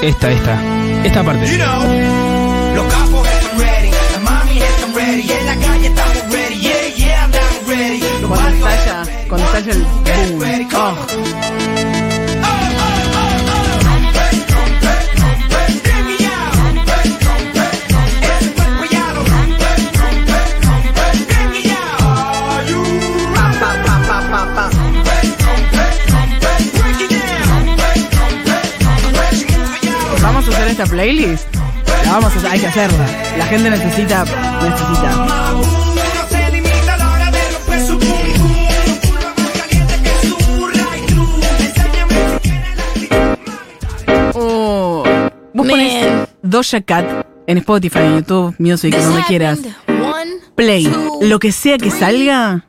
Esta, 0.00 0.30
esta. 0.30 0.58
Esta 1.04 1.22
parte. 1.22 1.58
Los 2.74 2.86
capos 2.86 3.28
están 3.28 3.58
ready, 3.58 3.90
las 3.90 4.22
mami 4.22 4.58
están 4.58 4.94
ready, 4.94 5.22
y 5.22 5.32
en 5.32 5.46
la 5.46 5.56
calle 5.56 5.86
estamos 5.88 6.16
ready, 6.30 6.41
cuando 9.32 9.46
estalla 9.46 9.72
el 9.72 9.82
boom. 10.32 10.52
Vamos 30.20 30.46
a 30.46 30.50
hacer 30.50 30.68
esta 30.68 30.84
playlist. 30.84 31.46
La 32.04 32.12
vamos 32.12 32.32
a 32.36 32.50
hay 32.50 32.60
que 32.60 32.66
hacerla. 32.66 33.06
La 33.38 33.46
gente 33.46 33.70
necesita, 33.70 34.24
necesita. 34.62 35.81
Doja 46.52 46.82
Cat 46.82 47.26
en 47.46 47.56
Spotify, 47.58 48.00
en 48.00 48.16
YouTube, 48.16 48.54
Music, 48.58 48.94
donde 48.94 49.22
quieras. 49.22 49.58
Play, 50.54 50.86
lo 51.22 51.38
que 51.38 51.50
sea 51.50 51.78
que 51.78 51.90
salga, 51.90 52.66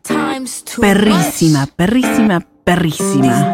perrísima, 0.80 1.68
perrísima, 1.68 2.48
perrísima. 2.64 3.52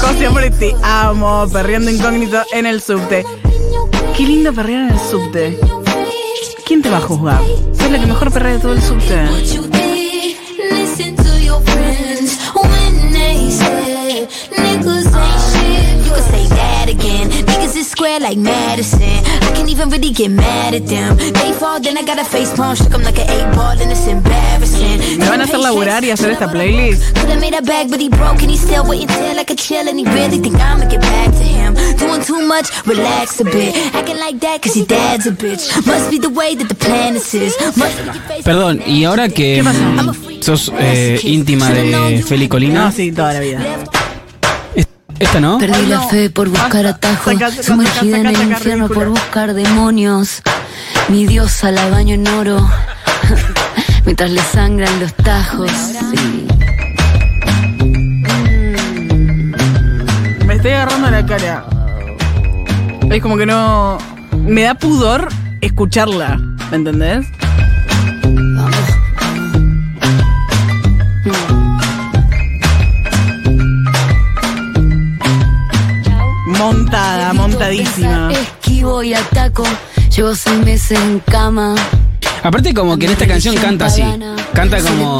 José, 0.00 0.28
hombre, 0.28 0.50
te 0.50 0.76
amo, 0.82 1.46
perreando 1.50 1.90
incógnito 1.90 2.42
en 2.52 2.66
el 2.66 2.82
subte. 2.82 3.24
Qué 4.16 4.22
lindo 4.24 4.52
perrear 4.52 4.88
en 4.88 4.90
el 4.90 5.00
subte. 5.00 5.58
¿Quién 6.64 6.82
te 6.82 6.88
va 6.88 6.98
a 6.98 7.00
juzgar? 7.00 7.40
Sos 7.76 7.90
la 7.90 7.98
que 7.98 8.06
mejor 8.06 8.32
perrea 8.32 8.52
de 8.52 8.58
todo 8.60 8.72
el 8.72 8.82
subte. 8.82 9.14
Square 17.84 18.20
like 18.20 18.38
Madison. 18.38 19.02
I 19.02 19.52
can't 19.54 19.68
even 19.68 19.88
really 19.88 20.10
get 20.10 20.30
mad 20.30 20.74
at 20.74 20.86
them. 20.86 21.16
They 21.16 21.52
fall, 21.52 21.78
then 21.80 21.96
I 21.96 22.02
got 22.02 22.18
a 22.18 22.24
face 22.24 22.52
palm, 22.52 22.74
shook 22.74 22.92
like 22.92 23.18
an 23.18 23.30
eight 23.30 23.54
ball, 23.54 23.78
and 23.80 23.90
it's 23.90 24.06
embarrassing. 24.06 25.18
¿Me 25.18 25.28
van 25.28 25.40
a 25.40 25.44
hacer 25.44 25.60
laburar 25.60 26.02
y 26.02 26.10
hacer 26.10 26.32
esta 26.32 26.50
playlist? 26.50 27.16
Could've 27.20 27.38
made 27.38 27.54
a 27.54 27.62
bag, 27.62 27.90
but 27.90 28.00
he 28.00 28.08
broke 28.08 28.42
and 28.42 28.50
he 28.50 28.56
still 28.56 28.84
waiting 28.84 29.06
till 29.06 29.36
like 29.36 29.50
a 29.50 29.54
chill, 29.54 29.86
and 29.86 29.98
he 29.98 30.04
really 30.06 30.40
think 30.40 30.56
I'ma 30.56 30.86
get 30.86 31.02
back 31.02 31.30
to 31.30 31.44
him. 31.44 31.53
Doing 31.98 32.22
too 32.24 32.40
much, 32.46 32.70
relax 32.86 33.40
a 33.40 33.44
bit. 33.44 33.74
Acting 33.94 34.18
like 34.18 34.38
that, 34.40 34.62
cause 34.62 34.76
your 34.76 34.86
dad's 34.86 35.26
a 35.26 35.30
bitch. 35.32 35.68
Must 35.86 36.10
be 36.10 36.18
the 36.18 36.28
way 36.28 36.54
that 36.56 36.68
the 36.68 36.74
plan 36.74 37.16
is. 37.16 37.54
Perdón, 38.44 38.82
y 38.86 39.04
ahora 39.04 39.28
que 39.28 39.62
mm, 39.62 40.42
sos 40.42 40.72
eh, 40.78 41.18
íntima 41.24 41.70
de 41.70 42.22
Feli 42.26 42.48
Colina, 42.48 42.84
No, 42.86 42.92
sí, 42.92 43.10
toda 43.12 43.32
la 43.34 43.40
vida. 43.40 43.60
es- 44.74 44.86
esta 45.18 45.40
no. 45.40 45.58
Perdí 45.58 45.86
la 45.86 46.00
fe 46.02 46.30
por 46.30 46.48
buscar 46.48 46.86
atajos, 46.86 47.34
sumergida 47.62 48.18
en 48.18 48.26
el 48.26 48.42
infierno 48.50 48.88
por 48.88 49.08
buscar 49.08 49.54
demonios. 49.54 50.42
Mi 51.08 51.26
diosa 51.26 51.70
la 51.70 51.88
baño 51.90 52.14
en 52.14 52.26
oro, 52.28 52.68
mientras 54.04 54.30
le 54.30 54.42
sangran 54.42 55.00
los 55.00 55.14
tajos. 55.14 55.70
Sí. 55.70 56.46
Estoy 60.64 60.80
agarrando 60.80 61.10
la 61.10 61.26
cara. 61.26 61.66
Es 63.10 63.20
como 63.20 63.36
que 63.36 63.44
no. 63.44 63.98
Me 64.46 64.62
da 64.62 64.72
pudor 64.72 65.28
escucharla. 65.60 66.38
¿Me 66.70 66.76
entendés? 66.76 67.26
Montada, 76.46 77.34
montadísima. 77.34 78.32
Esquivo 78.32 79.02
y 79.02 79.12
ataco, 79.12 79.64
llevo 80.16 80.34
seis 80.34 80.64
meses 80.64 80.98
en 80.98 81.18
cama. 81.18 81.74
Aparte 82.42 82.72
como 82.72 82.96
que 82.96 83.04
en 83.04 83.12
esta 83.12 83.26
canción 83.26 83.54
canta 83.56 83.84
así. 83.84 84.02
Canta 84.54 84.78
como... 84.78 85.18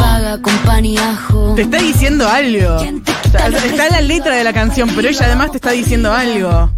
Te 1.55 1.63
está 1.63 1.77
diciendo 1.79 2.27
algo. 2.27 2.79
Está 3.35 3.89
la 3.91 4.01
letra 4.01 4.37
de 4.37 4.45
la 4.45 4.53
canción, 4.53 4.91
pero 4.95 5.09
ella 5.09 5.27
además 5.27 5.51
te 5.51 5.57
está 5.59 5.71
diciendo 5.73 6.13
algo. 6.13 6.71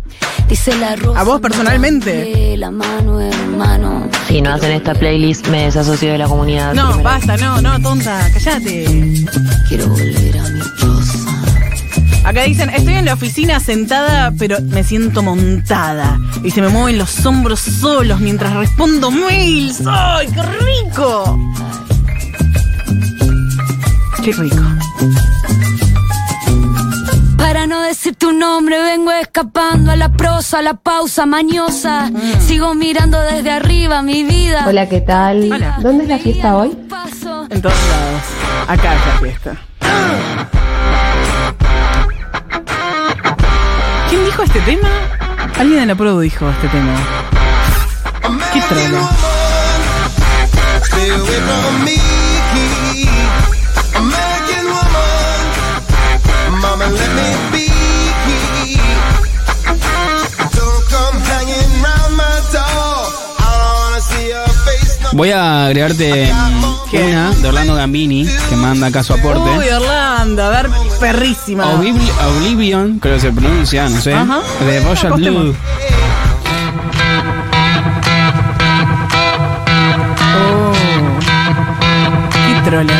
Dice 0.48 0.76
la 0.76 0.96
rosa. 0.96 1.20
¿A 1.20 1.24
vos 1.24 1.40
personalmente? 1.40 2.56
La 2.56 2.70
mano, 2.70 3.20
hermano. 3.20 4.08
Si 4.28 4.40
no 4.40 4.54
hacen 4.54 4.72
esta 4.72 4.94
playlist, 4.94 5.48
me 5.48 5.64
desasocio 5.64 6.12
de 6.12 6.18
la 6.18 6.28
comunidad. 6.28 6.74
No, 6.74 7.02
basta, 7.02 7.36
no, 7.36 7.60
no, 7.60 7.80
tonta, 7.80 8.30
cállate. 8.32 9.24
Quiero 9.68 9.88
volver 9.88 10.38
a 10.38 10.42
mi. 10.48 10.60
Acá 12.24 12.42
dicen, 12.42 12.70
estoy 12.70 12.94
en 12.94 13.04
la 13.04 13.14
oficina 13.14 13.60
sentada, 13.60 14.32
pero 14.36 14.60
me 14.60 14.82
siento 14.82 15.22
montada. 15.22 16.18
Y 16.42 16.50
se 16.50 16.60
me 16.60 16.68
mueven 16.68 16.98
los 16.98 17.24
hombros 17.24 17.60
solos 17.60 18.18
mientras 18.18 18.52
respondo 18.54 19.12
mails. 19.12 19.82
¡Ay, 19.86 20.26
qué 20.26 20.42
rico! 20.42 21.38
Qué 24.24 24.32
rico. 24.32 24.56
Decir 27.96 28.14
tu 28.14 28.30
nombre, 28.30 28.78
vengo 28.82 29.10
escapando 29.10 29.90
a 29.90 29.96
la 29.96 30.12
prosa, 30.12 30.58
a 30.58 30.62
la 30.62 30.74
pausa 30.74 31.24
mañosa. 31.24 32.10
Mm. 32.10 32.40
Sigo 32.46 32.74
mirando 32.74 33.18
desde 33.22 33.50
arriba 33.50 34.02
mi 34.02 34.22
vida. 34.22 34.64
Hola, 34.66 34.86
¿qué 34.86 35.00
tal? 35.00 35.50
Hola. 35.50 35.78
¿Dónde 35.80 36.04
es 36.04 36.10
la 36.10 36.18
fiesta 36.18 36.56
hoy? 36.56 36.76
En 37.48 37.62
todos 37.62 37.74
lados. 37.88 38.22
Acá 38.68 38.94
es 38.94 39.06
la 39.06 39.18
fiesta. 39.18 39.56
¿Quién 44.10 44.24
dijo 44.26 44.42
este 44.42 44.60
tema? 44.60 44.88
Alguien 45.58 45.80
en 45.80 45.88
la 45.88 45.94
produ 45.94 46.20
dijo 46.20 46.50
este 46.50 46.68
tema. 46.68 46.94
Qué 48.52 48.60
trono. 48.68 49.08
Voy 65.16 65.30
a 65.30 65.64
agregarte 65.66 66.30
mm, 66.30 66.96
una 67.08 67.30
de 67.30 67.48
Orlando 67.48 67.74
Gambini, 67.74 68.26
que 68.50 68.56
manda 68.56 68.88
acá 68.88 69.02
su 69.02 69.14
aporte. 69.14 69.48
Uy, 69.58 69.66
Orlando, 69.70 70.42
a 70.44 70.50
ver, 70.50 70.68
perrísima. 71.00 71.64
Obli- 71.72 71.96
Oblivion, 72.38 72.98
creo 72.98 73.14
que 73.14 73.20
se 73.22 73.32
pronuncia, 73.32 73.88
no 73.88 73.98
sé. 74.00 74.12
Ajá. 74.12 74.40
De 74.60 74.80
Royal 74.80 75.06
Apostemos. 75.06 75.42
Blue. 75.42 75.56
Oh. 80.38 80.72
Qué 82.30 82.70
trola. 82.70 82.94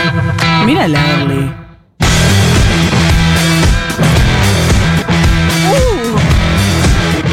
Mira 0.65 0.89
la 0.89 0.99
Early. 1.21 1.53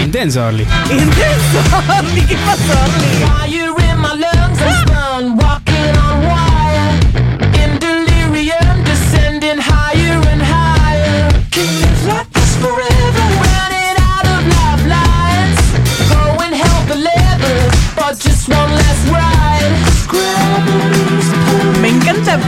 Intenso, 0.03 0.45
Orly. 0.45 0.65
Intenso, 0.91 1.59
Early. 1.89 2.21
¿Qué 2.21 2.35
pasó, 2.45 2.73
Early? 3.43 3.72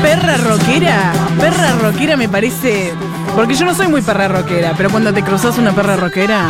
Perra 0.01 0.37
rockera. 0.37 1.13
Perra 1.39 1.73
rockera 1.81 2.17
me 2.17 2.27
parece. 2.27 2.93
Porque 3.35 3.53
yo 3.53 3.65
no 3.65 3.75
soy 3.75 3.87
muy 3.87 4.01
perra 4.01 4.27
rockera, 4.27 4.73
pero 4.75 4.89
cuando 4.89 5.13
te 5.13 5.21
cruzas 5.21 5.57
una 5.57 5.73
perra 5.73 5.95
rockera. 5.95 6.47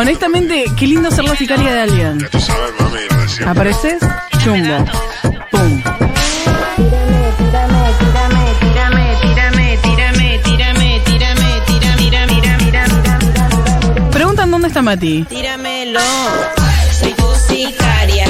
Honestamente, 0.00 0.64
qué 0.78 0.86
lindo 0.86 1.10
ser 1.10 1.24
la 1.24 1.36
sicaria 1.36 1.74
de 1.74 1.80
alguien. 1.82 2.26
Tú 2.30 2.40
sabes, 2.40 2.72
mami. 2.80 3.46
¿Apareces? 3.46 4.00
Chumbo. 4.42 4.86
Pum. 5.50 5.82
Preguntan 14.10 14.50
dónde 14.50 14.68
está 14.68 14.80
Mati. 14.80 15.22
Tíramelo, 15.24 16.00
soy 16.98 17.12
tu 17.12 17.34
sicaria. 17.34 18.24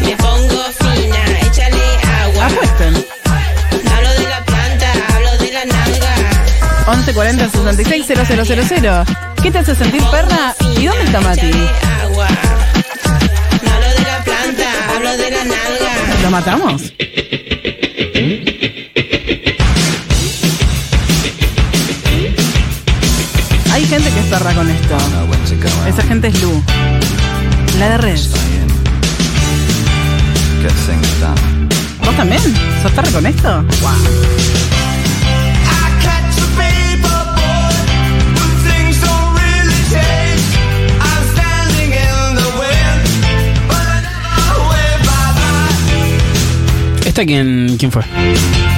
Me 0.00 0.16
pongo 0.16 0.62
fina, 0.78 1.38
échale 1.42 1.82
agua. 2.22 2.46
Apuesten. 2.46 3.15
1140 6.96 7.50
66 7.50 8.06
000. 8.80 9.04
¿Qué 9.42 9.50
te 9.50 9.58
hace 9.58 9.74
sentir 9.74 10.02
perra? 10.10 10.54
¿Y 10.76 10.86
dónde 10.86 11.04
está 11.04 11.20
Mati? 11.20 11.50
Agua. 12.02 12.26
Hablo 13.74 13.88
de 13.88 14.02
la 14.02 14.24
planta, 14.24 14.94
hablo 14.94 15.16
de 15.16 15.30
la 15.30 15.44
nalga. 15.44 16.22
¿Lo 16.22 16.30
matamos? 16.30 16.92
Hay 23.72 23.86
gente 23.86 24.10
que 24.10 24.20
es 24.20 24.26
perra 24.26 24.54
con 24.54 24.70
esto. 24.70 24.96
Esa 25.86 26.02
gente 26.02 26.28
es 26.28 26.42
Lu. 26.42 26.62
La 27.78 27.90
de 27.90 27.98
Red. 27.98 28.20
¿Vos 32.04 32.16
también? 32.16 32.42
¿Sos 32.82 32.92
perra 32.92 33.10
con 33.10 33.26
esto? 33.26 33.64
I 33.82 34.75
¿Esta 47.16 47.24
quién, 47.24 47.78
quién 47.78 47.90
fue? 47.90 48.02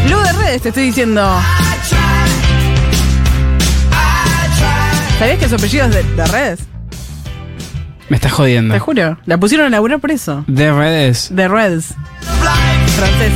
Lu 0.08 0.16
de 0.20 0.32
Redes, 0.32 0.62
te 0.62 0.68
estoy 0.68 0.84
diciendo. 0.84 1.28
¿Sabías 5.18 5.38
que 5.40 5.48
su 5.48 5.56
apellido 5.56 5.86
es 5.86 5.94
de, 5.94 6.04
de 6.04 6.26
Redes? 6.28 6.60
Me 8.08 8.14
estás 8.14 8.30
jodiendo. 8.30 8.74
Te 8.74 8.78
juro. 8.78 9.18
La 9.26 9.38
pusieron 9.38 9.66
a 9.66 9.70
laburar 9.70 9.98
por 9.98 10.12
eso. 10.12 10.44
De 10.46 10.72
redes. 10.72 11.30
De 11.32 11.48
Redes. 11.48 11.94
Francés. 12.94 13.32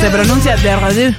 Se 0.00 0.08
pronuncia 0.08 0.56
de 0.56 0.76
Redes. 0.76 1.16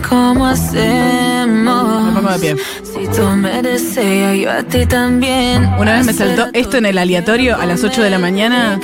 Cómo 0.00 0.46
Me 0.46 0.52
hacemos. 0.52 2.14
pongo 2.14 2.30
de 2.32 2.38
pie. 2.38 2.56
Si 2.82 3.06
tú 3.08 3.22
me 3.28 3.62
deseas, 3.62 4.36
yo 4.36 4.50
a 4.50 4.62
ti 4.62 4.86
también. 4.86 5.64
Una 5.78 5.94
vez 5.94 6.06
me 6.06 6.12
saltó 6.12 6.48
esto 6.52 6.76
en 6.76 6.86
el 6.86 6.98
aleatorio 6.98 7.56
a 7.58 7.66
las 7.66 7.82
8 7.84 8.02
de 8.02 8.10
la 8.10 8.18
mañana. 8.18 8.80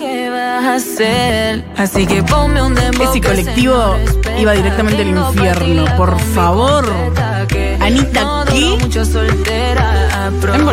Así 1.77 2.07
que 2.07 2.23
ponme 2.23 2.63
un 2.63 2.77
Ese 2.77 3.21
colectivo 3.21 3.97
iba 4.39 4.53
directamente 4.53 5.03
al 5.03 5.09
infierno. 5.09 5.85
Por 5.97 6.19
favor. 6.19 6.85
Anita, 7.81 8.45
¿qué? 8.51 8.79
duró 10.41 10.73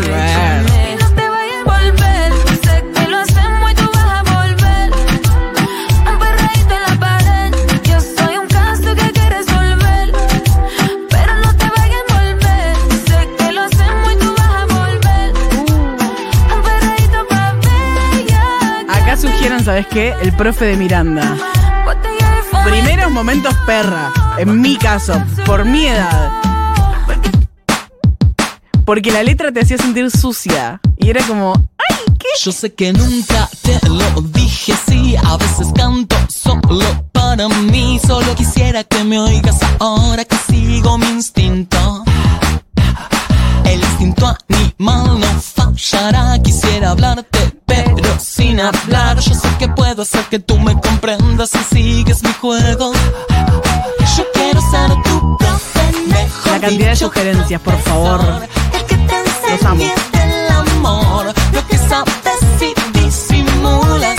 ¿sabes 19.64 19.88
qué? 19.88 20.14
El 20.22 20.34
profe 20.36 20.66
de 20.66 20.76
Miranda. 20.76 21.36
Primeros 22.64 23.12
momentos 23.12 23.54
perra. 23.66 24.12
En 24.38 24.60
mi 24.62 24.76
caso, 24.78 25.14
por 25.46 25.66
mi 25.66 25.88
edad. 25.88 26.32
Porque 28.86 29.12
la 29.12 29.24
letra 29.24 29.52
te 29.52 29.62
hacía 29.62 29.78
sentir 29.78 30.10
sucia. 30.10 30.80
Y 30.98 31.10
era 31.10 31.26
como, 31.26 31.54
¡ay, 31.78 32.14
qué! 32.18 32.28
Yo 32.44 32.52
sé 32.52 32.74
que 32.74 32.94
nunca 32.94 33.50
te 33.62 33.80
lo 33.88 34.22
dije 34.22 34.74
así, 34.74 35.16
a 35.16 35.38
veces 35.38 35.68
canto 35.76 36.16
solo 36.30 37.06
para 37.12 37.48
mí, 37.48 38.00
solo 38.06 38.36
quisiera 38.36 38.84
que 38.84 39.04
me 39.04 39.20
oigas 39.20 39.60
ahora 39.80 40.26
que 40.26 40.36
sigo 40.36 40.98
mi 40.98 41.08
instinto. 41.08 42.04
El 43.66 43.80
instinto 43.80 44.36
animal 44.50 45.20
no 45.20 45.42
fallará, 45.42 46.38
quisiera 46.44 46.92
hablarte, 46.92 47.51
pero 47.76 48.20
sin 48.20 48.60
hablar, 48.60 49.20
yo 49.20 49.34
sé 49.34 49.48
que 49.60 49.68
puedo 49.68 50.02
hacer 50.02 50.26
que 50.30 50.40
tú 50.40 50.58
me 50.60 50.80
comprendas 50.80 51.50
si 51.52 51.60
sigues 51.76 52.24
mi 52.24 52.34
juego. 52.34 52.92
Yo 54.18 54.24
quiero 54.34 54.62
ser 54.62 54.90
tu 55.04 55.38
profe, 55.38 55.92
mejor 56.08 56.52
La 56.54 56.60
cantidad 56.60 56.90
de 56.90 56.96
sugerencias, 56.96 57.62
por 57.62 57.78
favor. 57.84 58.22
el 58.74 58.86
que 58.86 58.96
te 58.98 59.52
Los 59.52 59.64
amo. 59.64 59.82
enseñe 59.84 59.94
del 60.12 60.50
amor, 60.52 61.34
lo 61.54 61.68
que 61.68 61.78
sabes 61.78 62.14
y 62.62 63.00
disimulas. 63.00 64.18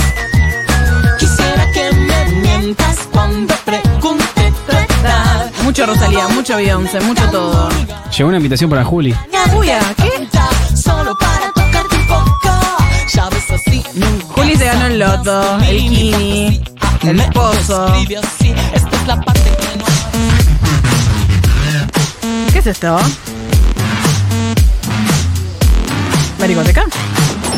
Quisiera 1.18 1.70
que 1.72 1.92
me 1.94 2.24
mientas 2.40 2.96
cuando 3.12 3.54
pregunte 3.64 4.52
tu 4.66 4.72
edad. 4.72 5.50
Mucho 5.62 5.86
Rosalía, 5.86 6.28
mucho 6.28 6.56
Beyoncé, 6.56 7.00
mucho 7.00 7.28
todo. 7.30 7.68
Llegó 8.16 8.28
una 8.28 8.36
invitación 8.38 8.70
para 8.70 8.84
Juli. 8.84 9.14
Uy, 9.56 9.70
¿a 9.70 9.80
qué? 9.96 10.28
Ganó 14.72 14.86
el 14.86 14.98
loto, 14.98 15.58
el 15.60 15.76
Kini. 15.78 16.64
El 17.02 17.20
esposo. 17.20 17.92
¿Qué 22.52 22.58
es 22.58 22.66
esto? 22.66 22.98
¿Maricoteca? 26.38 26.84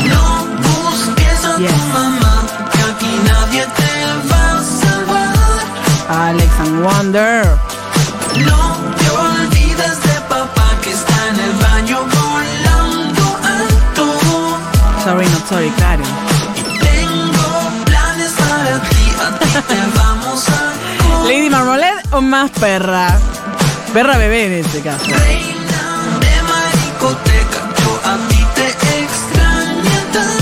No 0.07 0.45
busques 0.57 1.45
a 1.45 1.57
Yes. 1.57 1.71
tu 1.71 1.77
mamá, 1.93 2.43
que 2.71 2.79
aquí 2.81 3.19
nadie 3.25 3.65
te 3.77 3.91
va 4.31 4.59
a 4.59 4.63
salvar. 4.63 6.29
Alex 6.29 6.51
and 6.59 6.83
Wonder. 6.83 7.45
No 8.45 8.77
te 8.97 9.09
olvides 9.09 10.01
de 10.03 10.21
papá 10.29 10.67
que 10.83 10.91
está 10.91 11.17
en 11.29 11.39
el 11.39 11.53
baño 11.65 11.97
volando 11.99 13.23
alto. 13.43 14.05
Sorry, 15.03 15.25
not 15.29 15.47
sorry, 15.49 15.69
claro. 15.71 16.03
Lady 21.27 21.49
Marmalade 21.49 22.01
o 22.11 22.21
más 22.21 22.51
perra. 22.51 23.17
Perra 23.93 24.17
bebé 24.17 24.45
en 24.47 24.65
este 24.65 24.81
caso. 24.81 25.05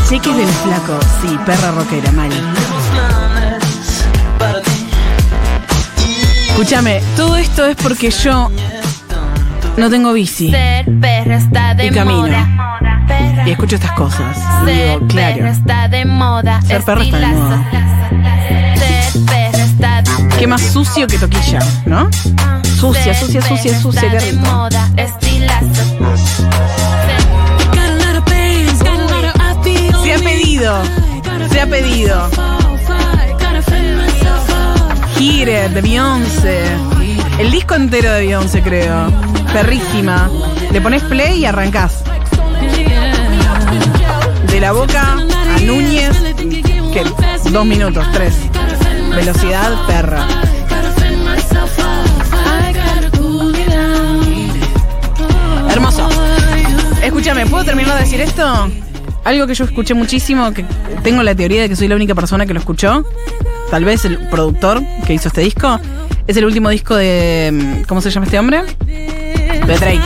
Cheques 0.10 0.36
del 0.38 0.48
flaco. 0.48 1.00
Sí, 1.22 1.40
perra 1.46 1.72
rockera, 1.72 2.12
mal. 2.12 2.30
Escúchame, 6.50 7.02
todo 7.16 7.36
esto 7.38 7.66
es 7.66 7.76
porque 7.76 8.12
yo 8.12 8.52
no 9.76 9.90
tengo 9.90 10.14
bici 10.14 10.52
Ser 10.52 10.86
perra 11.02 11.38
está 11.38 11.74
de 11.74 11.88
y 11.88 11.90
camino. 11.92 12.22
moda. 12.22 12.48
Y 13.46 13.52
escucho 13.52 13.76
estas 13.76 13.92
cosas. 13.94 14.38
Ser 14.66 15.00
digo, 15.00 15.08
perra 15.08 15.34
claro. 15.34 15.48
está 15.48 15.88
de 15.88 16.06
moda. 16.06 16.62
Ser 16.62 16.84
perra 16.84 17.04
está 17.04 17.18
de 17.18 17.28
moda. 17.28 17.66
Qué 20.44 20.48
más 20.48 20.62
sucio 20.62 21.08
que 21.08 21.18
toquilla, 21.18 21.60
¿no? 21.86 22.10
Sucia, 22.78 23.14
sucia, 23.18 23.42
sucia, 23.42 23.80
sucia, 23.80 24.12
qué 24.12 24.20
rico. 24.20 24.68
Se 30.04 30.14
ha 30.14 30.18
pedido. 30.20 30.84
Se 31.50 31.62
ha 31.62 31.66
pedido. 31.66 32.30
It, 35.18 35.48
de 35.48 35.82
Beyoncé. 35.82 36.66
El 37.40 37.50
disco 37.50 37.76
entero 37.76 38.12
de 38.12 38.20
Beyoncé, 38.20 38.62
creo. 38.62 39.14
Perrísima. 39.54 40.30
Le 40.74 40.82
pones 40.82 41.04
play 41.04 41.40
y 41.40 41.46
arrancás. 41.46 42.04
De 44.52 44.60
la 44.60 44.74
boca 44.74 45.14
a 45.14 45.60
Núñez. 45.62 46.18
¿Qué? 46.92 47.06
Dos 47.50 47.66
minutos, 47.66 48.06
tres. 48.12 48.34
Velocidad, 49.16 49.86
perra. 49.88 50.28
Hermoso. 55.70 56.08
Escúchame, 57.04 57.46
¿puedo 57.46 57.64
terminar 57.64 57.96
de 57.96 58.02
decir 58.04 58.22
esto? 58.22 58.70
Algo 59.24 59.48
que 59.48 59.56
yo 59.56 59.66
escuché 59.66 59.94
muchísimo, 59.94 60.52
que 60.54 60.66
tengo 61.04 61.24
la 61.24 61.34
teoría 61.36 61.62
de 61.62 61.70
que 61.70 61.76
soy 61.76 61.88
la 61.88 61.96
única 61.96 62.16
persona 62.16 62.46
que 62.46 62.54
lo 62.54 62.60
escuchó. 62.60 63.06
Tal 63.72 63.86
vez 63.86 64.06
el 64.06 64.18
productor 64.30 64.82
que 65.06 65.14
hizo 65.14 65.30
este 65.30 65.42
disco. 65.42 65.80
Es 66.28 66.38
el 66.38 66.46
último 66.46 66.70
disco 66.70 66.96
de. 66.96 67.50
mm, 67.54 67.84
¿Cómo 67.84 68.02
se 68.02 68.10
llama 68.12 68.26
este 68.26 68.40
hombre? 68.40 68.64
De 68.86 69.78
Drake. 69.78 70.02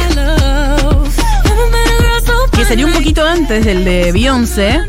Que 2.54 2.66
salió 2.66 2.88
un 2.88 2.94
poquito 2.94 3.26
antes 3.26 3.66
del 3.66 3.84
de 3.86 4.12
Beyoncé. 4.12 4.80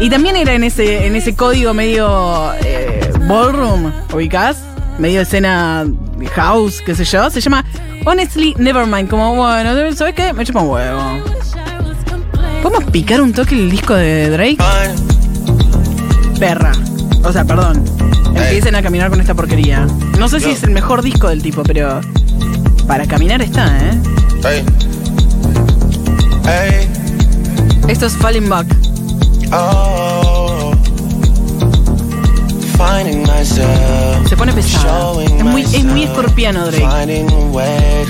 Y 0.00 0.10
también 0.10 0.36
era 0.36 0.54
en 0.54 0.64
ese, 0.64 1.06
en 1.06 1.16
ese 1.16 1.34
código 1.36 1.72
medio 1.72 2.52
eh, 2.62 3.03
ballroom, 3.28 3.92
ubicás, 4.12 4.58
medio 4.98 5.22
escena 5.22 5.86
house, 6.34 6.80
qué 6.84 6.94
sé 6.94 7.04
yo. 7.04 7.30
Se 7.30 7.40
llama 7.40 7.64
Honestly 8.04 8.54
Nevermind. 8.58 9.08
Como, 9.08 9.34
bueno, 9.36 9.92
¿sabes 9.94 10.14
qué? 10.14 10.32
Me 10.32 10.44
chupa 10.44 10.60
un 10.60 10.70
huevo. 10.70 11.02
¿Podemos 12.62 12.90
picar 12.90 13.20
un 13.20 13.32
toque 13.32 13.54
el 13.54 13.70
disco 13.70 13.94
de 13.94 14.30
Drake? 14.30 14.58
Perra. 16.38 16.72
O 17.22 17.32
sea, 17.32 17.44
perdón. 17.44 17.84
Empiecen 18.34 18.74
a 18.74 18.82
caminar 18.82 19.10
con 19.10 19.20
esta 19.20 19.34
porquería. 19.34 19.86
No 20.18 20.28
sé 20.28 20.40
si 20.40 20.50
es 20.50 20.62
el 20.62 20.70
mejor 20.70 21.02
disco 21.02 21.28
del 21.28 21.42
tipo, 21.42 21.62
pero 21.62 22.00
para 22.86 23.06
caminar 23.06 23.42
está, 23.42 23.66
¿eh? 23.78 23.98
Hey. 24.42 24.64
Hey. 26.44 26.88
Esto 27.88 28.06
es 28.06 28.16
Falling 28.16 28.48
Back. 28.48 28.66
Oh. 29.52 30.13
Se 34.28 34.36
pone 34.36 34.52
pesado. 34.52 35.20
Es 35.20 35.44
muy, 35.44 35.62
es 35.62 35.84
muy 35.84 36.04
escorpiano 36.04 36.66
Drake. 36.66 37.24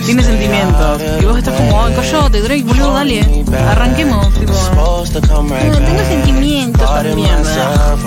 Tiene 0.05 0.23
sentimientos. 0.23 1.01
Y 1.21 1.25
vos 1.25 1.39
estás 1.39 1.55
como, 1.55 1.85
ay, 1.85 1.95
callate, 1.95 2.41
Drake, 2.43 2.65
boludo, 2.65 2.93
dale. 2.95 3.45
Arranquemos, 3.69 4.33
tipo. 4.35 4.53
No, 4.53 5.79
tengo 5.79 6.05
sentimientos 6.09 6.95
también, 6.95 7.39
myself 7.39 8.05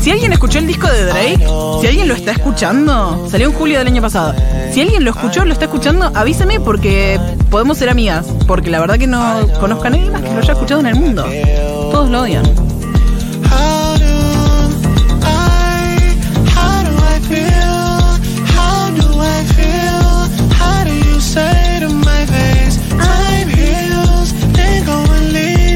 Si 0.00 0.12
alguien 0.12 0.32
escuchó 0.32 0.58
el 0.58 0.66
disco 0.66 0.86
de 0.86 1.04
Drake, 1.04 1.46
si 1.80 1.86
alguien 1.86 2.08
lo 2.08 2.14
está 2.14 2.32
escuchando, 2.32 3.28
salió 3.30 3.48
en 3.48 3.52
julio 3.52 3.78
del 3.78 3.88
año 3.88 4.00
pasado. 4.00 4.34
Si 4.72 4.80
alguien 4.80 5.04
lo 5.04 5.10
escuchó, 5.10 5.44
lo 5.44 5.52
está 5.52 5.66
escuchando, 5.66 6.10
avísame 6.14 6.60
porque 6.60 7.20
podemos 7.50 7.78
ser 7.78 7.90
amigas. 7.90 8.26
Porque 8.46 8.70
la 8.70 8.80
verdad 8.80 8.98
que 8.98 9.06
no 9.06 9.46
conozco 9.60 9.84
a 9.84 9.90
nadie 9.90 10.10
más 10.10 10.22
que 10.22 10.32
lo 10.32 10.38
haya 10.38 10.52
escuchado 10.52 10.80
en 10.80 10.86
el 10.86 10.94
mundo. 10.94 11.26
Todos 11.90 12.10
lo 12.10 12.22
odian. 12.22 12.44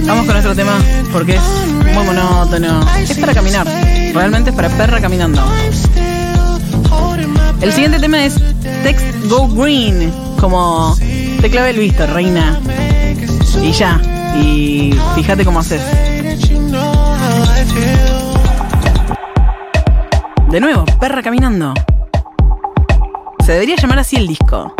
Vamos 0.07 0.27
con 0.27 0.37
otro 0.37 0.55
tema 0.55 0.79
porque 1.13 1.37
es 1.37 1.43
muy 1.95 2.05
monótono. 2.05 2.81
Es 2.99 3.19
para 3.19 3.35
caminar. 3.35 4.02
Realmente 4.13 4.51
es 4.51 4.57
para 4.57 4.69
perra 4.69 5.01
caminando. 5.01 5.43
El 7.61 7.73
siguiente 7.73 7.99
tema 7.99 8.25
es 8.25 8.35
Text 8.83 9.25
Go 9.29 9.49
Green. 9.49 10.13
Como 10.39 10.95
te 11.41 11.49
clave 11.51 11.71
el 11.71 11.79
visto, 11.79 12.07
reina. 12.07 12.61
Y 13.63 13.73
ya. 13.73 14.01
Y 14.37 14.95
fíjate 15.15 15.45
cómo 15.45 15.61
haces. 15.61 15.83
De 20.51 20.61
nuevo, 20.61 20.85
perra 21.01 21.23
caminando. 21.23 21.73
Se 23.45 23.53
debería 23.53 23.77
llamar 23.77 24.01
así 24.01 24.17
el 24.17 24.27
disco. 24.27 24.75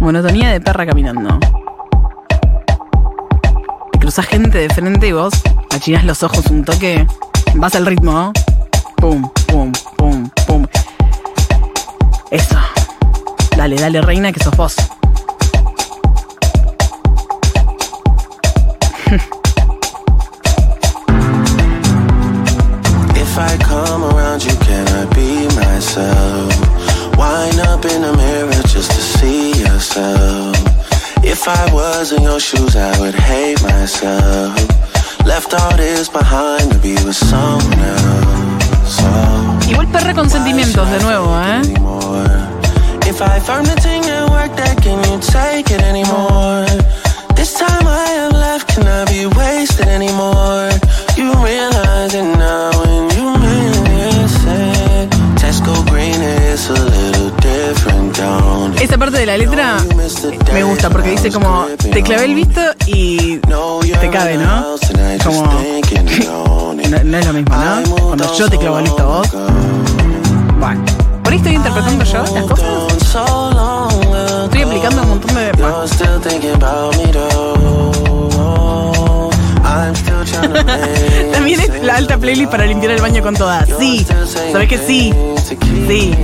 Monotonía 0.00 0.50
de 0.50 0.60
perra 0.60 0.86
caminando. 0.86 1.38
Te 4.08 4.12
cruzas 4.14 4.26
gente 4.26 4.56
de 4.56 4.70
frente 4.70 5.08
y 5.08 5.12
vos 5.12 5.34
achinas 5.70 6.02
los 6.02 6.22
ojos 6.22 6.46
un 6.46 6.64
toque. 6.64 7.06
Vas 7.56 7.74
al 7.74 7.84
ritmo. 7.84 8.10
¿no? 8.10 8.32
Pum, 8.96 9.30
pum, 9.48 9.70
pum, 9.98 10.30
pum. 10.46 10.66
Eso. 12.30 12.56
Dale, 13.54 13.76
dale, 13.76 14.00
reina, 14.00 14.32
que 14.32 14.42
sos 14.42 14.56
vos. 14.56 14.76
If 23.14 23.36
I 23.36 23.58
come 23.62 24.04
around 24.04 24.42
you, 24.42 24.56
can 24.60 24.88
I 24.88 25.04
be 25.14 25.48
myself? 25.54 26.48
Wind 27.18 27.60
up 27.60 27.84
in 27.84 28.00
the 28.00 28.16
mirror 28.16 28.62
just 28.68 28.90
to 28.90 29.02
see 29.18 29.52
yourself. 29.60 30.27
If 31.40 31.46
I 31.46 31.72
was 31.72 32.10
in 32.10 32.24
your 32.24 32.40
shoes, 32.40 32.74
I 32.74 32.98
would 32.98 33.14
hate 33.14 33.62
myself. 33.62 34.58
Left 35.24 35.54
all 35.54 35.76
this 35.76 36.08
behind 36.08 36.72
to 36.72 36.78
be 36.78 36.94
with 37.06 37.14
someone 37.14 37.78
else. 37.78 38.98
Igual 39.70 39.86
perra 39.92 40.14
con 40.14 40.28
sentimientos, 40.28 40.90
de 40.90 40.98
nuevo, 40.98 41.30
¿eh? 41.38 41.62
if 43.06 43.22
I 43.22 43.38
found 43.38 43.66
the 43.66 43.80
thing 43.80 44.02
that 44.02 44.28
worked, 44.28 44.56
that 44.56 44.82
can 44.82 44.98
you 45.06 45.20
take 45.20 45.70
it 45.70 45.80
anymore? 45.80 46.66
This 47.36 47.54
time 47.54 47.86
I 47.86 48.06
have 48.18 48.32
left, 48.32 48.74
cannot 48.74 49.06
be 49.06 49.26
wasted 49.26 49.86
anymore. 49.86 50.70
You 51.16 51.32
realize 51.38 52.14
it 52.14 52.28
now 52.36 52.70
when 52.82 53.02
you 53.14 53.28
miss 53.38 54.34
it. 54.44 55.08
Tesco 55.38 55.86
green 55.88 56.20
is 56.20 56.68
a 56.68 56.74
little 56.74 57.30
different, 57.38 58.16
don't 58.16 58.74
it? 58.74 58.82
Esa 58.82 58.98
parte 58.98 59.18
de 59.18 59.26
la 59.26 59.36
letra 59.36 59.78
me 60.52 60.62
gusta 60.64 60.90
porque 60.90 61.10
dice 61.10 61.30
como, 61.30 61.66
te 61.92 62.02
clavé 62.02 62.24
el 62.24 62.34
visto 62.34 62.60
y 62.86 63.36
te 63.38 64.10
cabe, 64.10 64.36
¿no? 64.36 64.76
Como, 65.24 65.44
no, 67.04 67.18
es 67.18 67.26
lo 67.26 67.32
mismo, 67.32 67.56
¿no? 67.56 67.96
Cuando 68.06 68.34
yo 68.36 68.48
te 68.48 68.58
clavo 68.58 68.78
el 68.78 68.84
visto 68.84 69.06
vos. 69.06 69.28
Bueno, 70.58 70.84
por 71.22 71.32
ahí 71.32 71.38
estoy 71.38 71.54
interpretando 71.54 72.04
yo 72.04 72.18
las 72.18 72.30
cosas. 72.30 72.66
Estoy 74.44 74.62
aplicando 74.62 75.02
un 75.02 75.08
montón 75.08 75.34
de... 75.34 75.52
También 81.32 81.60
es 81.60 81.82
la 81.82 81.96
alta 81.96 82.18
playlist 82.18 82.50
para 82.50 82.66
limpiar 82.66 82.92
el 82.92 83.00
baño 83.00 83.22
con 83.22 83.34
todas. 83.34 83.68
Sí, 83.78 84.06
¿sabes 84.52 84.68
que 84.68 84.78
sí? 84.78 85.14
Sí. 85.86 86.14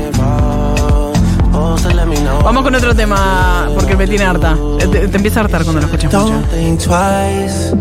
Vamos 2.43 2.63
con 2.63 2.75
otro 2.75 2.95
tema, 2.95 3.69
porque 3.75 3.97
me 3.97 4.07
tiene 4.07 4.25
harta. 4.25 4.57
Eh, 4.81 4.87
Te, 4.89 5.09
te 5.09 5.17
empieza 5.17 5.41
a 5.41 5.45
hartar 5.45 5.65
cuando 5.65 5.81
lo 5.81 5.87
escuchas 5.87 6.13
mucho. 6.13 6.33
Don't 6.35 6.47
think 6.51 6.79
twice. 6.81 7.73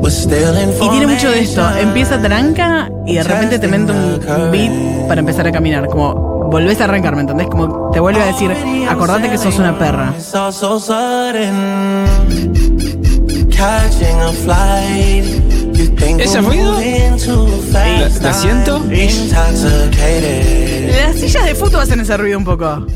We're 0.00 0.10
still 0.14 0.56
in 0.62 0.70
Y 0.80 0.88
tiene 0.90 1.06
mucho 1.08 1.30
de 1.30 1.40
esto. 1.40 1.68
Empieza 1.78 2.20
tranca 2.20 2.88
y 3.06 3.14
de 3.14 3.22
repente 3.24 3.58
te 3.58 3.66
mete 3.68 3.92
un 3.92 4.50
beat 4.52 5.08
para 5.08 5.20
empezar 5.20 5.46
a 5.46 5.52
caminar. 5.52 5.86
Como 5.88 6.48
volvés 6.50 6.80
a 6.80 6.84
arrancar, 6.84 7.14
¿me 7.16 7.22
entendés? 7.22 7.48
Como 7.48 7.90
te 7.90 7.98
vuelve 8.00 8.22
a 8.22 8.26
decir, 8.26 8.50
acordate 8.88 9.28
que 9.28 9.38
sos 9.38 9.58
una 9.58 9.76
perra. 9.78 10.14
¿Ese 16.20 16.40
we're 16.40 16.48
ruido? 16.48 16.80
¿La- 17.72 18.08
la 18.22 18.32
siento? 18.34 18.76
Intoxicated. 18.84 20.90
Las 21.06 21.16
sillas 21.16 21.44
de 21.44 21.54
fútbol 21.54 21.80
hacen 21.80 22.00
ese 22.00 22.16
ruido 22.16 22.38
un 22.38 22.44
poco. 22.44 22.86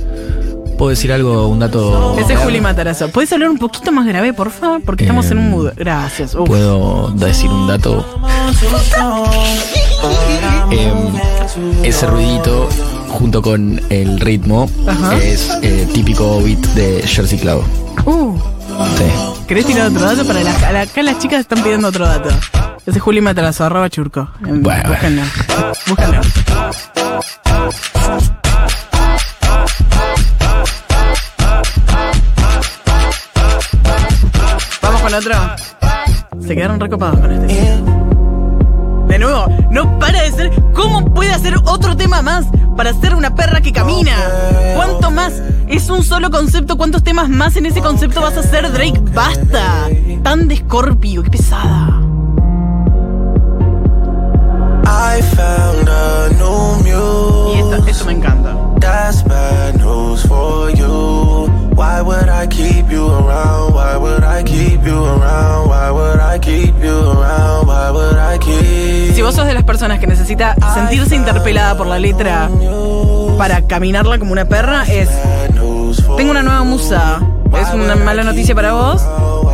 ¿Puedo 0.82 0.90
decir 0.90 1.12
algo, 1.12 1.46
un 1.46 1.60
dato? 1.60 2.16
Ese 2.18 2.32
es 2.32 2.40
Juli 2.40 2.60
Matarazo. 2.60 3.08
¿Puedes 3.10 3.32
hablar 3.32 3.50
un 3.50 3.58
poquito 3.58 3.92
más 3.92 4.04
grave, 4.04 4.32
por 4.32 4.50
favor? 4.50 4.82
Porque 4.84 5.04
estamos 5.04 5.30
en 5.30 5.38
un 5.38 5.50
mood. 5.50 5.70
Gracias. 5.76 6.34
Uf. 6.34 6.48
¿Puedo 6.48 7.08
decir 7.14 7.48
un 7.48 7.68
dato? 7.68 8.04
Em, 10.72 11.84
ese 11.84 12.04
ruidito, 12.08 12.68
junto 13.10 13.40
con 13.42 13.80
el 13.90 14.18
ritmo, 14.18 14.68
Ajá. 14.88 15.16
es 15.18 15.50
eh, 15.62 15.86
típico 15.94 16.42
beat 16.42 16.58
de 16.74 17.02
Jersey 17.06 17.38
Club. 17.38 17.62
Uh, 18.04 18.36
Sí. 18.98 19.04
¿Querés 19.46 19.66
tirar 19.66 19.86
otro 19.88 20.00
dato? 20.00 20.24
Para 20.26 20.40
la- 20.42 20.80
acá 20.80 21.04
las 21.04 21.16
chicas 21.20 21.38
están 21.40 21.62
pidiendo 21.62 21.86
otro 21.86 22.06
dato. 22.08 22.28
Ese 22.84 22.98
es 22.98 23.00
Juli 23.00 23.20
Matarazo, 23.20 23.64
arroba 23.64 23.88
churco. 23.88 24.28
Em, 24.44 24.60
Bueno. 24.60 24.88
Búsquenlo. 24.88 25.22
Búsquenlo. 25.86 26.20
Con 35.02 35.14
otro. 35.14 35.34
Se 36.40 36.54
quedaron 36.54 36.80
recopados 36.80 37.18
con 37.18 37.32
este. 37.32 37.82
De 39.08 39.18
nuevo, 39.18 39.46
no 39.70 39.98
para 39.98 40.22
de 40.22 40.30
ser. 40.30 40.50
¿Cómo 40.72 41.12
puede 41.12 41.32
hacer 41.32 41.56
otro 41.64 41.96
tema 41.96 42.22
más 42.22 42.46
para 42.76 42.94
ser 42.94 43.14
una 43.14 43.34
perra 43.34 43.60
que 43.60 43.72
camina? 43.72 44.12
¿Cuánto 44.74 45.10
más? 45.10 45.42
Es 45.68 45.90
un 45.90 46.02
solo 46.02 46.30
concepto. 46.30 46.76
¿Cuántos 46.76 47.02
temas 47.02 47.28
más 47.28 47.56
en 47.56 47.66
ese 47.66 47.80
concepto 47.80 48.22
vas 48.22 48.36
a 48.36 48.40
hacer, 48.40 48.72
Drake? 48.72 49.00
¡Basta! 49.12 49.88
Tan 50.22 50.48
de 50.48 50.56
Scorpio, 50.56 51.22
qué 51.24 51.30
pesada. 51.30 52.00
I 54.84 55.20
found 55.22 55.88
a 55.88 56.28
new 56.38 56.76
muse. 56.78 57.86
Y 57.86 57.90
esto 57.90 58.06
me 58.06 58.12
encanta. 58.12 58.56
That's 61.74 62.00
bad 62.00 62.02
news 62.02 62.02
for 62.02 62.02
you. 62.02 62.02
Why 62.02 62.02
would 62.02 62.28
I 62.28 62.46
keep 62.46 62.90
you 62.90 63.06
around? 63.06 63.74
Why 63.74 63.96
would 63.96 64.24
I 64.24 64.42
keep 64.42 64.84
you 64.84 65.04
around? 65.04 65.68
Why 65.68 65.90
would 65.90 66.20
I 66.20 66.38
keep 66.38 66.74
you 66.82 67.10
around? 67.10 67.66
Why 67.66 67.90
would 67.90 68.16
I 68.16 68.38
keep 68.38 69.14
Si 69.14 69.22
vos 69.22 69.34
sos 69.34 69.46
de 69.46 69.54
las 69.54 69.64
personas 69.64 69.98
que 69.98 70.06
necesita 70.06 70.54
sentirse 70.74 71.16
interpelada 71.16 71.76
por 71.76 71.86
la 71.86 71.98
letra 71.98 72.48
para 73.38 73.62
caminarla 73.62 74.18
como 74.18 74.32
una 74.32 74.44
perra, 74.44 74.84
es. 74.84 75.08
Tengo 76.16 76.30
una 76.30 76.42
nueva 76.42 76.62
musa. 76.64 77.20
Es 77.60 77.68
una 77.74 77.96
mala 77.96 78.22
noticia 78.24 78.54
para 78.54 78.72
vos. 78.72 79.02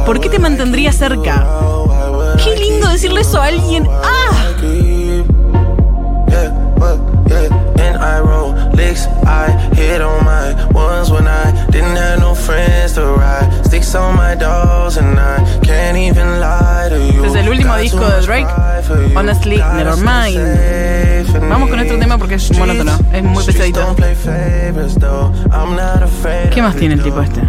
¿Por 0.07 0.21
qué 0.21 0.29
te 0.29 0.39
mantendría 0.39 0.93
cerca? 0.93 1.45
Qué 2.43 2.57
lindo 2.57 2.89
decirle 2.89 3.23
eso 3.23 3.41
a 3.41 3.47
alguien. 3.47 3.89
¡Ah! 4.03 4.49
I 9.29 9.51
hit 9.75 10.01
on 10.01 10.25
my 10.25 10.55
ones 10.73 11.11
when 11.11 11.27
I 11.27 11.67
didn't 11.71 11.97
have 11.97 12.08
disco 17.79 18.05
de 18.05 18.21
Drake. 18.23 18.47
Honestly, 19.17 19.57
never 19.77 19.97
mind. 19.97 20.39
Vamos 21.49 21.71
con 21.71 21.79
otro 21.81 21.99
tema 21.99 22.19
porque 22.19 22.35
es 22.37 22.59
monótono. 22.59 22.93
Es 23.13 23.23
muy 23.23 23.45
pesadito. 23.45 23.97
¿Qué 26.53 26.63
más 26.63 26.77
tiene 26.77 26.95
el 26.95 27.03
tipo 27.03 27.21
este? 27.21 27.41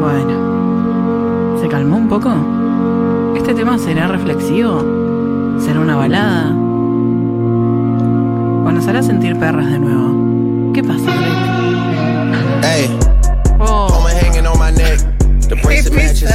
Bueno. 0.00 1.60
¿Se 1.60 1.68
calmó 1.68 1.96
un 1.96 2.08
poco? 2.08 2.32
¿Este 3.36 3.54
tema 3.54 3.78
será 3.78 4.06
reflexivo? 4.08 5.58
¿Será 5.60 5.80
una 5.80 5.96
balada? 5.96 6.54
¿O 8.80 8.82
nos 8.82 8.88
hará 8.88 9.02
sentir 9.02 9.38
perras 9.38 9.66
de 9.70 9.78
nuevo? 9.78 10.72
¿Qué 10.72 10.82
pasa, 10.82 11.04
Drake? 11.04 12.62
Hey, 12.62 12.98
Oh. 13.60 13.88
Hanging 14.22 14.46
on 14.46 14.58
my 14.58 14.70
neck. 14.70 14.98
The 15.50 15.56
bracelet 15.62 15.92
matches. 15.92 16.32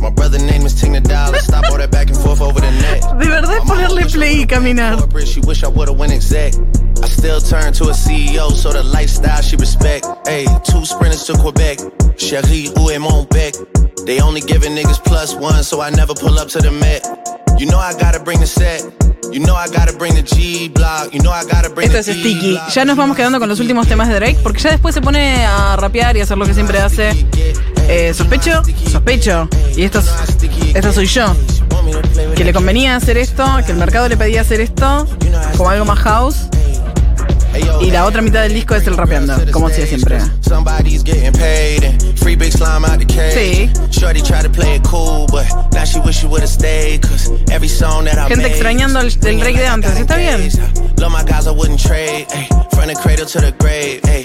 My 0.00 0.10
brother 0.10 0.38
name 0.38 0.64
is 0.64 0.80
Tina 0.80 1.00
Dollar. 1.00 1.40
Stop 1.40 1.64
all 1.72 1.78
that 1.78 1.90
back 1.90 2.10
and 2.10 2.16
forth 2.16 2.40
over 2.40 2.60
the 2.60 2.70
net. 2.70 3.02
De 3.18 3.26
verdad 3.26 3.58
ponerle 3.66 4.04
play 4.06 4.42
y 4.42 4.46
caminar. 4.46 4.98
She 5.26 5.40
wish 5.40 5.64
I 5.64 5.68
would've 5.68 5.98
went 5.98 6.12
exec. 6.12 6.54
I 7.02 7.08
still 7.08 7.40
turn 7.40 7.72
to 7.72 7.88
a 7.88 7.92
CEO, 7.92 8.52
so 8.52 8.70
the 8.70 8.84
lifestyle 8.84 9.42
she 9.42 9.56
respect. 9.56 10.06
Hey, 10.28 10.46
two 10.62 10.84
sprinters 10.84 11.24
to 11.24 11.32
Quebec. 11.38 11.80
Cherie, 12.18 12.70
où 12.76 12.88
est 12.92 13.00
mon 13.00 13.24
bec? 13.30 13.54
They 14.06 14.20
only 14.20 14.42
giving 14.42 14.76
niggas 14.76 15.02
plus 15.02 15.34
one, 15.34 15.64
so 15.64 15.80
I 15.80 15.90
never 15.90 16.14
pull 16.14 16.38
up 16.38 16.46
to 16.50 16.60
the 16.60 16.70
Met. 16.70 17.02
You 17.58 17.66
know 17.66 17.80
I 17.80 17.92
gotta 17.94 18.20
bring 18.20 18.38
the 18.40 18.46
set. 18.46 18.82
You 19.32 19.40
know 19.40 19.54
I 19.56 19.66
gotta 19.68 19.92
bring 19.92 20.14
the 20.14 20.22
G 20.22 20.68
block. 20.72 21.12
You 21.12 21.20
know 21.20 21.32
I 21.32 21.44
gotta 21.44 21.68
bring 21.68 21.88
Esto 21.90 21.98
es 21.98 22.06
Sticky. 22.18 22.58
Ya 22.72 22.84
nos 22.84 22.96
vamos 22.96 23.16
quedando 23.16 23.38
con 23.38 23.48
los 23.48 23.60
últimos 23.60 23.86
temas 23.86 24.08
de 24.08 24.14
Drake 24.14 24.38
porque 24.42 24.60
ya 24.60 24.70
después 24.70 24.94
se 24.94 25.00
pone 25.02 25.44
a 25.44 25.76
rapear 25.76 26.16
y 26.16 26.20
hacer 26.20 26.38
lo 26.38 26.46
que 26.46 26.54
siempre 26.54 26.78
hace. 26.80 27.26
Eh, 27.88 28.12
sospecho, 28.14 28.62
sospecho. 28.90 29.48
Y 29.76 29.82
esto, 29.84 29.98
es- 30.00 30.10
esto 30.74 30.92
soy 30.92 31.06
yo. 31.06 31.34
Que 32.36 32.44
le 32.44 32.52
convenía 32.52 32.96
hacer 32.96 33.16
esto, 33.18 33.44
que 33.66 33.72
el 33.72 33.78
mercado 33.78 34.08
le 34.08 34.16
pedía 34.16 34.42
hacer 34.42 34.60
esto, 34.60 35.06
como 35.56 35.70
algo 35.70 35.84
más 35.84 35.98
house. 36.00 36.36
Y 37.80 37.90
la 37.90 38.04
otra 38.04 38.22
mitad 38.22 38.42
del 38.42 38.54
disco 38.54 38.74
es 38.74 38.86
el 38.86 38.96
rapeando, 38.96 39.34
como 39.52 39.68
hacía 39.68 39.86
siempre. 39.86 40.18
I 47.50 48.28
Gente 48.28 48.46
extrañando 48.46 49.00
el, 49.00 49.06
el 49.06 49.40
Drake 49.40 49.58
de 49.58 49.66
antes, 49.66 49.96
¿está 49.96 50.16
bien? 50.16 50.50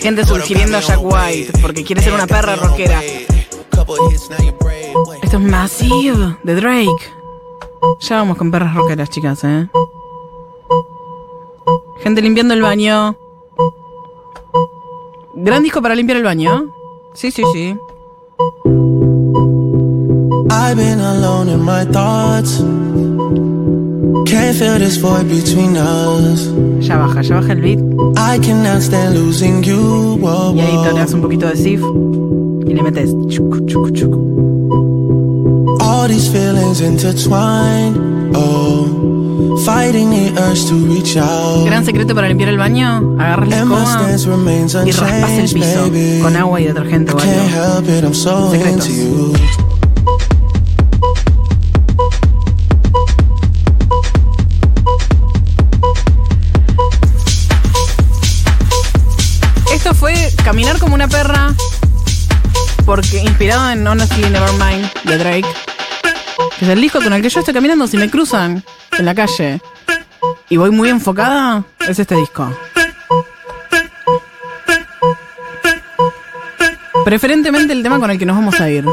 Gente 0.02 0.26
sugiriendo 0.26 0.78
a 0.78 0.82
Jack 0.82 1.00
White 1.02 1.60
porque 1.62 1.84
quiere 1.84 2.02
ser 2.02 2.14
una 2.14 2.28
perra 2.28 2.56
rockera. 2.56 3.02
Esto 5.22 5.38
es 5.38 5.44
Massive 5.44 6.38
de 6.44 6.56
Drake. 6.56 7.12
Ya 8.00 8.18
vamos 8.18 8.38
con 8.38 8.52
perras 8.52 8.74
rockeras, 8.76 9.10
chicas, 9.10 9.44
¿eh? 9.44 9.68
Gente 12.02 12.22
limpiando 12.22 12.54
el 12.54 12.62
baño. 12.62 13.18
Gran 15.36 15.64
disco 15.64 15.82
para 15.82 15.96
limpiar 15.96 16.18
el 16.18 16.24
baño. 16.24 16.74
Sí, 17.14 17.32
sí, 17.32 17.44
sí. 17.54 17.76
I've 20.50 20.76
been 20.78 21.00
alone 21.00 21.50
in 21.50 21.62
my 21.62 21.86
thoughts. 21.86 22.60
Can't 24.30 24.56
feel 24.56 24.78
this 24.80 24.98
void 24.98 25.28
between 25.28 25.76
us. 25.78 26.48
Ya 26.80 26.98
baja, 26.98 27.22
ya 27.22 27.36
baja 27.36 27.54
el 27.54 27.62
beat. 27.62 27.80
I 28.18 28.40
cannot 28.40 28.82
stand 28.82 29.16
losing 29.16 29.64
you. 29.64 30.18
Whoa, 30.20 30.54
Y 30.56 30.62
ahí 30.62 30.76
whoa. 30.78 30.84
toreas 30.90 31.14
un 31.14 31.22
poquito 31.22 31.48
de 31.48 31.56
Sif. 31.58 31.82
Y 31.82 32.74
le 32.74 32.82
metes. 32.84 33.12
chucu, 33.30 33.66
chucu, 33.66 33.92
chucu. 33.92 34.20
All 35.82 36.08
these 36.08 36.30
feelings 36.30 36.82
intertwined. 36.82 37.98
Oh, 38.36 38.88
fighting 39.60 40.10
the 40.10 40.42
urge 40.42 40.66
to 40.68 40.76
reach 40.88 41.18
out. 41.18 41.66
Gran 41.66 41.86
secreto 41.86 42.16
para 42.16 42.28
limpiar 42.28 42.50
el 42.50 42.58
baño. 42.58 43.16
Agarras 43.20 43.50
la 43.50 43.58
escoba 43.62 44.86
y 44.86 44.92
raspas 44.92 45.32
el 45.32 45.50
piso 45.52 45.92
con 46.22 46.36
agua 46.36 46.62
y 46.62 46.66
detergente 46.66 47.14
o 47.14 47.20
algo. 47.20 48.52
Secretos. 48.52 48.90
Esto 59.74 59.94
fue 59.94 60.14
Caminar 60.44 60.80
como 60.80 60.96
una 60.96 61.08
perra. 61.08 61.54
Porque 62.86 63.24
inspirado 63.24 63.70
en 63.72 63.88
Honestly 63.88 64.30
Nevermind 64.30 64.90
de 65.06 65.18
Drake. 65.18 65.48
Que 66.60 66.66
es 66.66 66.72
el 66.72 66.82
disco 66.82 67.00
con 67.02 67.14
el 67.14 67.22
que 67.22 67.30
yo 67.30 67.40
estoy 67.40 67.54
caminando 67.54 67.88
si 67.88 67.98
me 67.98 68.10
cruzan 68.10 68.64
en 68.98 69.06
la 69.06 69.16
calle 69.16 69.62
y 70.50 70.58
voy 70.58 70.72
muy 70.72 70.90
enfocada, 70.90 71.64
es 71.88 72.00
este 72.00 72.16
disco. 72.16 72.50
Preferentemente 77.04 77.74
el 77.74 77.84
tema 77.84 78.00
con 78.00 78.10
el 78.12 78.18
que 78.18 78.26
nos 78.26 78.38
vamos 78.38 78.60
a 78.62 78.70
ir. 78.70 78.86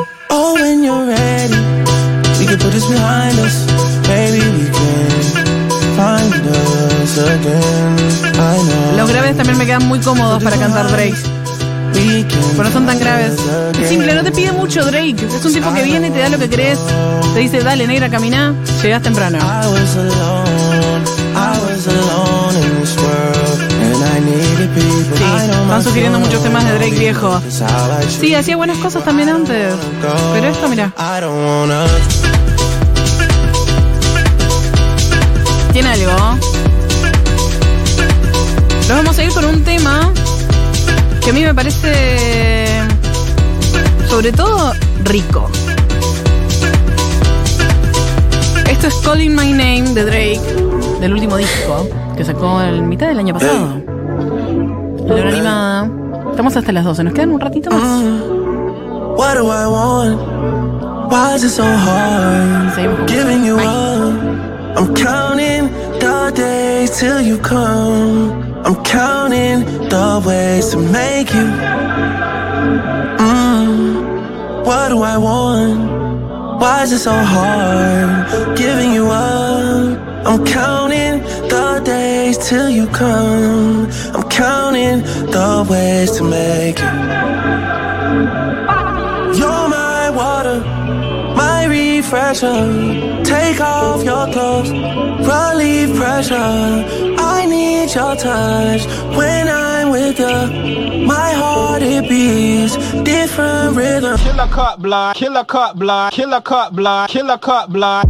Los 8.96 9.08
graves 9.10 9.36
también 9.36 9.58
me 9.58 9.66
quedan 9.66 9.86
muy 9.86 10.00
cómodos 10.00 10.42
para 10.42 10.56
cantar 10.56 10.90
breaks. 10.90 11.39
Pero 11.92 12.64
no 12.64 12.72
son 12.72 12.86
tan 12.86 12.98
graves. 12.98 13.36
Es 13.80 13.88
simple, 13.88 14.14
no 14.14 14.22
te 14.22 14.32
pide 14.32 14.52
mucho 14.52 14.84
Drake. 14.84 15.16
Es 15.26 15.44
un 15.44 15.52
tipo 15.52 15.72
que 15.74 15.82
viene, 15.82 16.10
te 16.10 16.18
da 16.18 16.28
lo 16.28 16.38
que 16.38 16.48
querés. 16.48 16.78
Te 17.34 17.40
dice, 17.40 17.60
dale, 17.60 17.86
negra, 17.86 18.08
caminá. 18.08 18.54
Llegás 18.82 19.02
temprano. 19.02 19.38
Sí, 25.16 25.24
van 25.68 25.82
sugiriendo 25.82 26.20
muchos 26.20 26.42
temas 26.42 26.64
de 26.64 26.74
Drake 26.74 26.98
viejo. 26.98 27.40
Sí, 28.20 28.34
hacía 28.34 28.56
buenas 28.56 28.78
cosas 28.78 29.04
también 29.04 29.28
antes. 29.28 29.74
Pero 30.32 30.48
esto, 30.48 30.68
mira, 30.68 30.92
tiene 35.72 35.88
algo. 35.88 36.38
Nos 38.88 38.96
vamos 38.96 39.18
a 39.18 39.24
ir 39.24 39.30
con 39.32 39.44
un 39.44 39.62
tema 39.62 40.12
que 41.30 41.36
a 41.36 41.38
mí 41.38 41.44
me 41.44 41.54
parece, 41.54 42.80
sobre 44.08 44.32
todo, 44.32 44.72
rico. 45.04 45.48
Esto 48.68 48.88
es 48.88 48.94
Calling 48.96 49.36
My 49.36 49.52
Name 49.52 49.94
de 49.94 50.04
Drake, 50.04 50.40
del 51.00 51.12
último 51.12 51.36
disco, 51.36 51.88
que 52.16 52.24
sacó 52.24 52.60
en 52.62 52.88
mitad 52.88 53.06
del 53.08 53.20
año 53.20 53.34
pasado. 53.34 53.80
La 55.06 55.14
hora 55.14 55.28
animada. 55.28 55.90
Estamos 56.30 56.56
hasta 56.56 56.72
las 56.72 56.84
12, 56.84 57.04
¿nos 57.04 57.14
quedan 57.14 57.30
un 57.30 57.40
ratito 57.40 57.70
más? 57.70 58.02
What 59.16 59.34
do 59.36 59.52
I 59.52 59.66
want? 59.66 61.12
Why 61.12 61.36
is 61.36 61.44
it 61.44 61.50
so 61.50 61.62
hard? 61.62 63.08
Giving 63.08 63.44
you 63.44 63.56
up. 63.56 64.76
I'm 64.76 64.94
counting 64.94 65.70
the 66.00 66.32
days 66.34 66.90
till 66.98 67.20
you 67.20 67.38
come. 67.38 68.39
I'm 68.64 68.76
counting 68.84 69.88
the 69.88 70.22
ways 70.26 70.70
to 70.70 70.78
make 70.78 71.32
you. 71.32 71.48
Mm, 73.18 74.64
what 74.66 74.90
do 74.90 75.02
I 75.02 75.16
want? 75.16 76.60
Why 76.60 76.82
is 76.82 76.92
it 76.92 76.98
so 76.98 77.12
hard? 77.12 78.56
Giving 78.58 78.92
you 78.92 79.06
up. 79.06 79.98
I'm 80.26 80.44
counting 80.44 81.20
the 81.48 81.80
days 81.84 82.36
till 82.36 82.68
you 82.68 82.86
come. 82.88 83.88
I'm 84.14 84.28
counting 84.28 85.00
the 85.36 85.66
ways 85.70 86.10
to 86.18 86.24
make 86.24 86.78
you. 86.78 86.92
You're 89.40 89.69
refresher. 92.00 93.22
Take 93.24 93.60
off 93.60 94.02
your 94.02 94.26
clothes, 94.32 94.70
relieve 94.70 95.94
pressure. 95.96 96.34
I 97.32 97.46
need 97.46 97.94
your 97.94 98.16
touch 98.16 98.86
when 99.16 99.48
I'm 99.48 99.90
with 99.90 100.18
you. 100.18 101.06
My 101.06 101.30
heart 101.40 101.82
it 101.82 102.08
beats 102.08 102.76
different 103.02 103.76
rhythm. 103.76 104.16
Killer 104.18 104.48
cut 104.48 104.80
block, 104.80 105.16
killer 105.16 105.44
cut 105.44 105.78
block, 105.78 106.12
killer 106.12 106.40
cut 106.40 106.74
block, 106.74 107.10
killer 107.10 107.38
cut 107.38 107.70
block. 107.70 108.06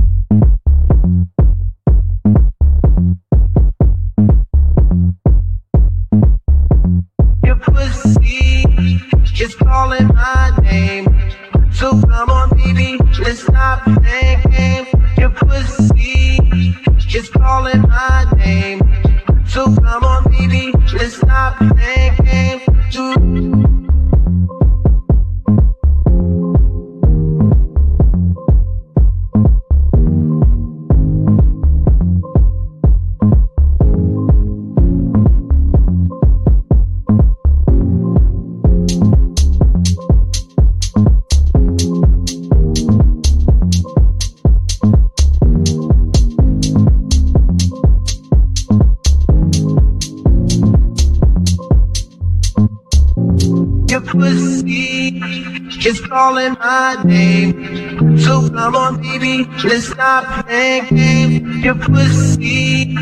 Stop 60.01 60.49
games. 60.49 61.63
Your 61.63 61.75
pussy 61.75 62.95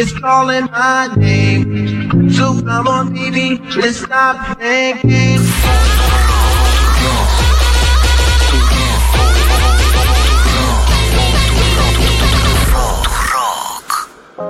is 0.00 0.12
calling 0.20 0.66
my 0.66 1.12
name. 1.16 2.30
So 2.30 2.62
come 2.62 2.86
on, 2.86 3.12
baby, 3.12 3.58
let's 3.74 3.98
stop 3.98 4.60
games. 4.60 5.97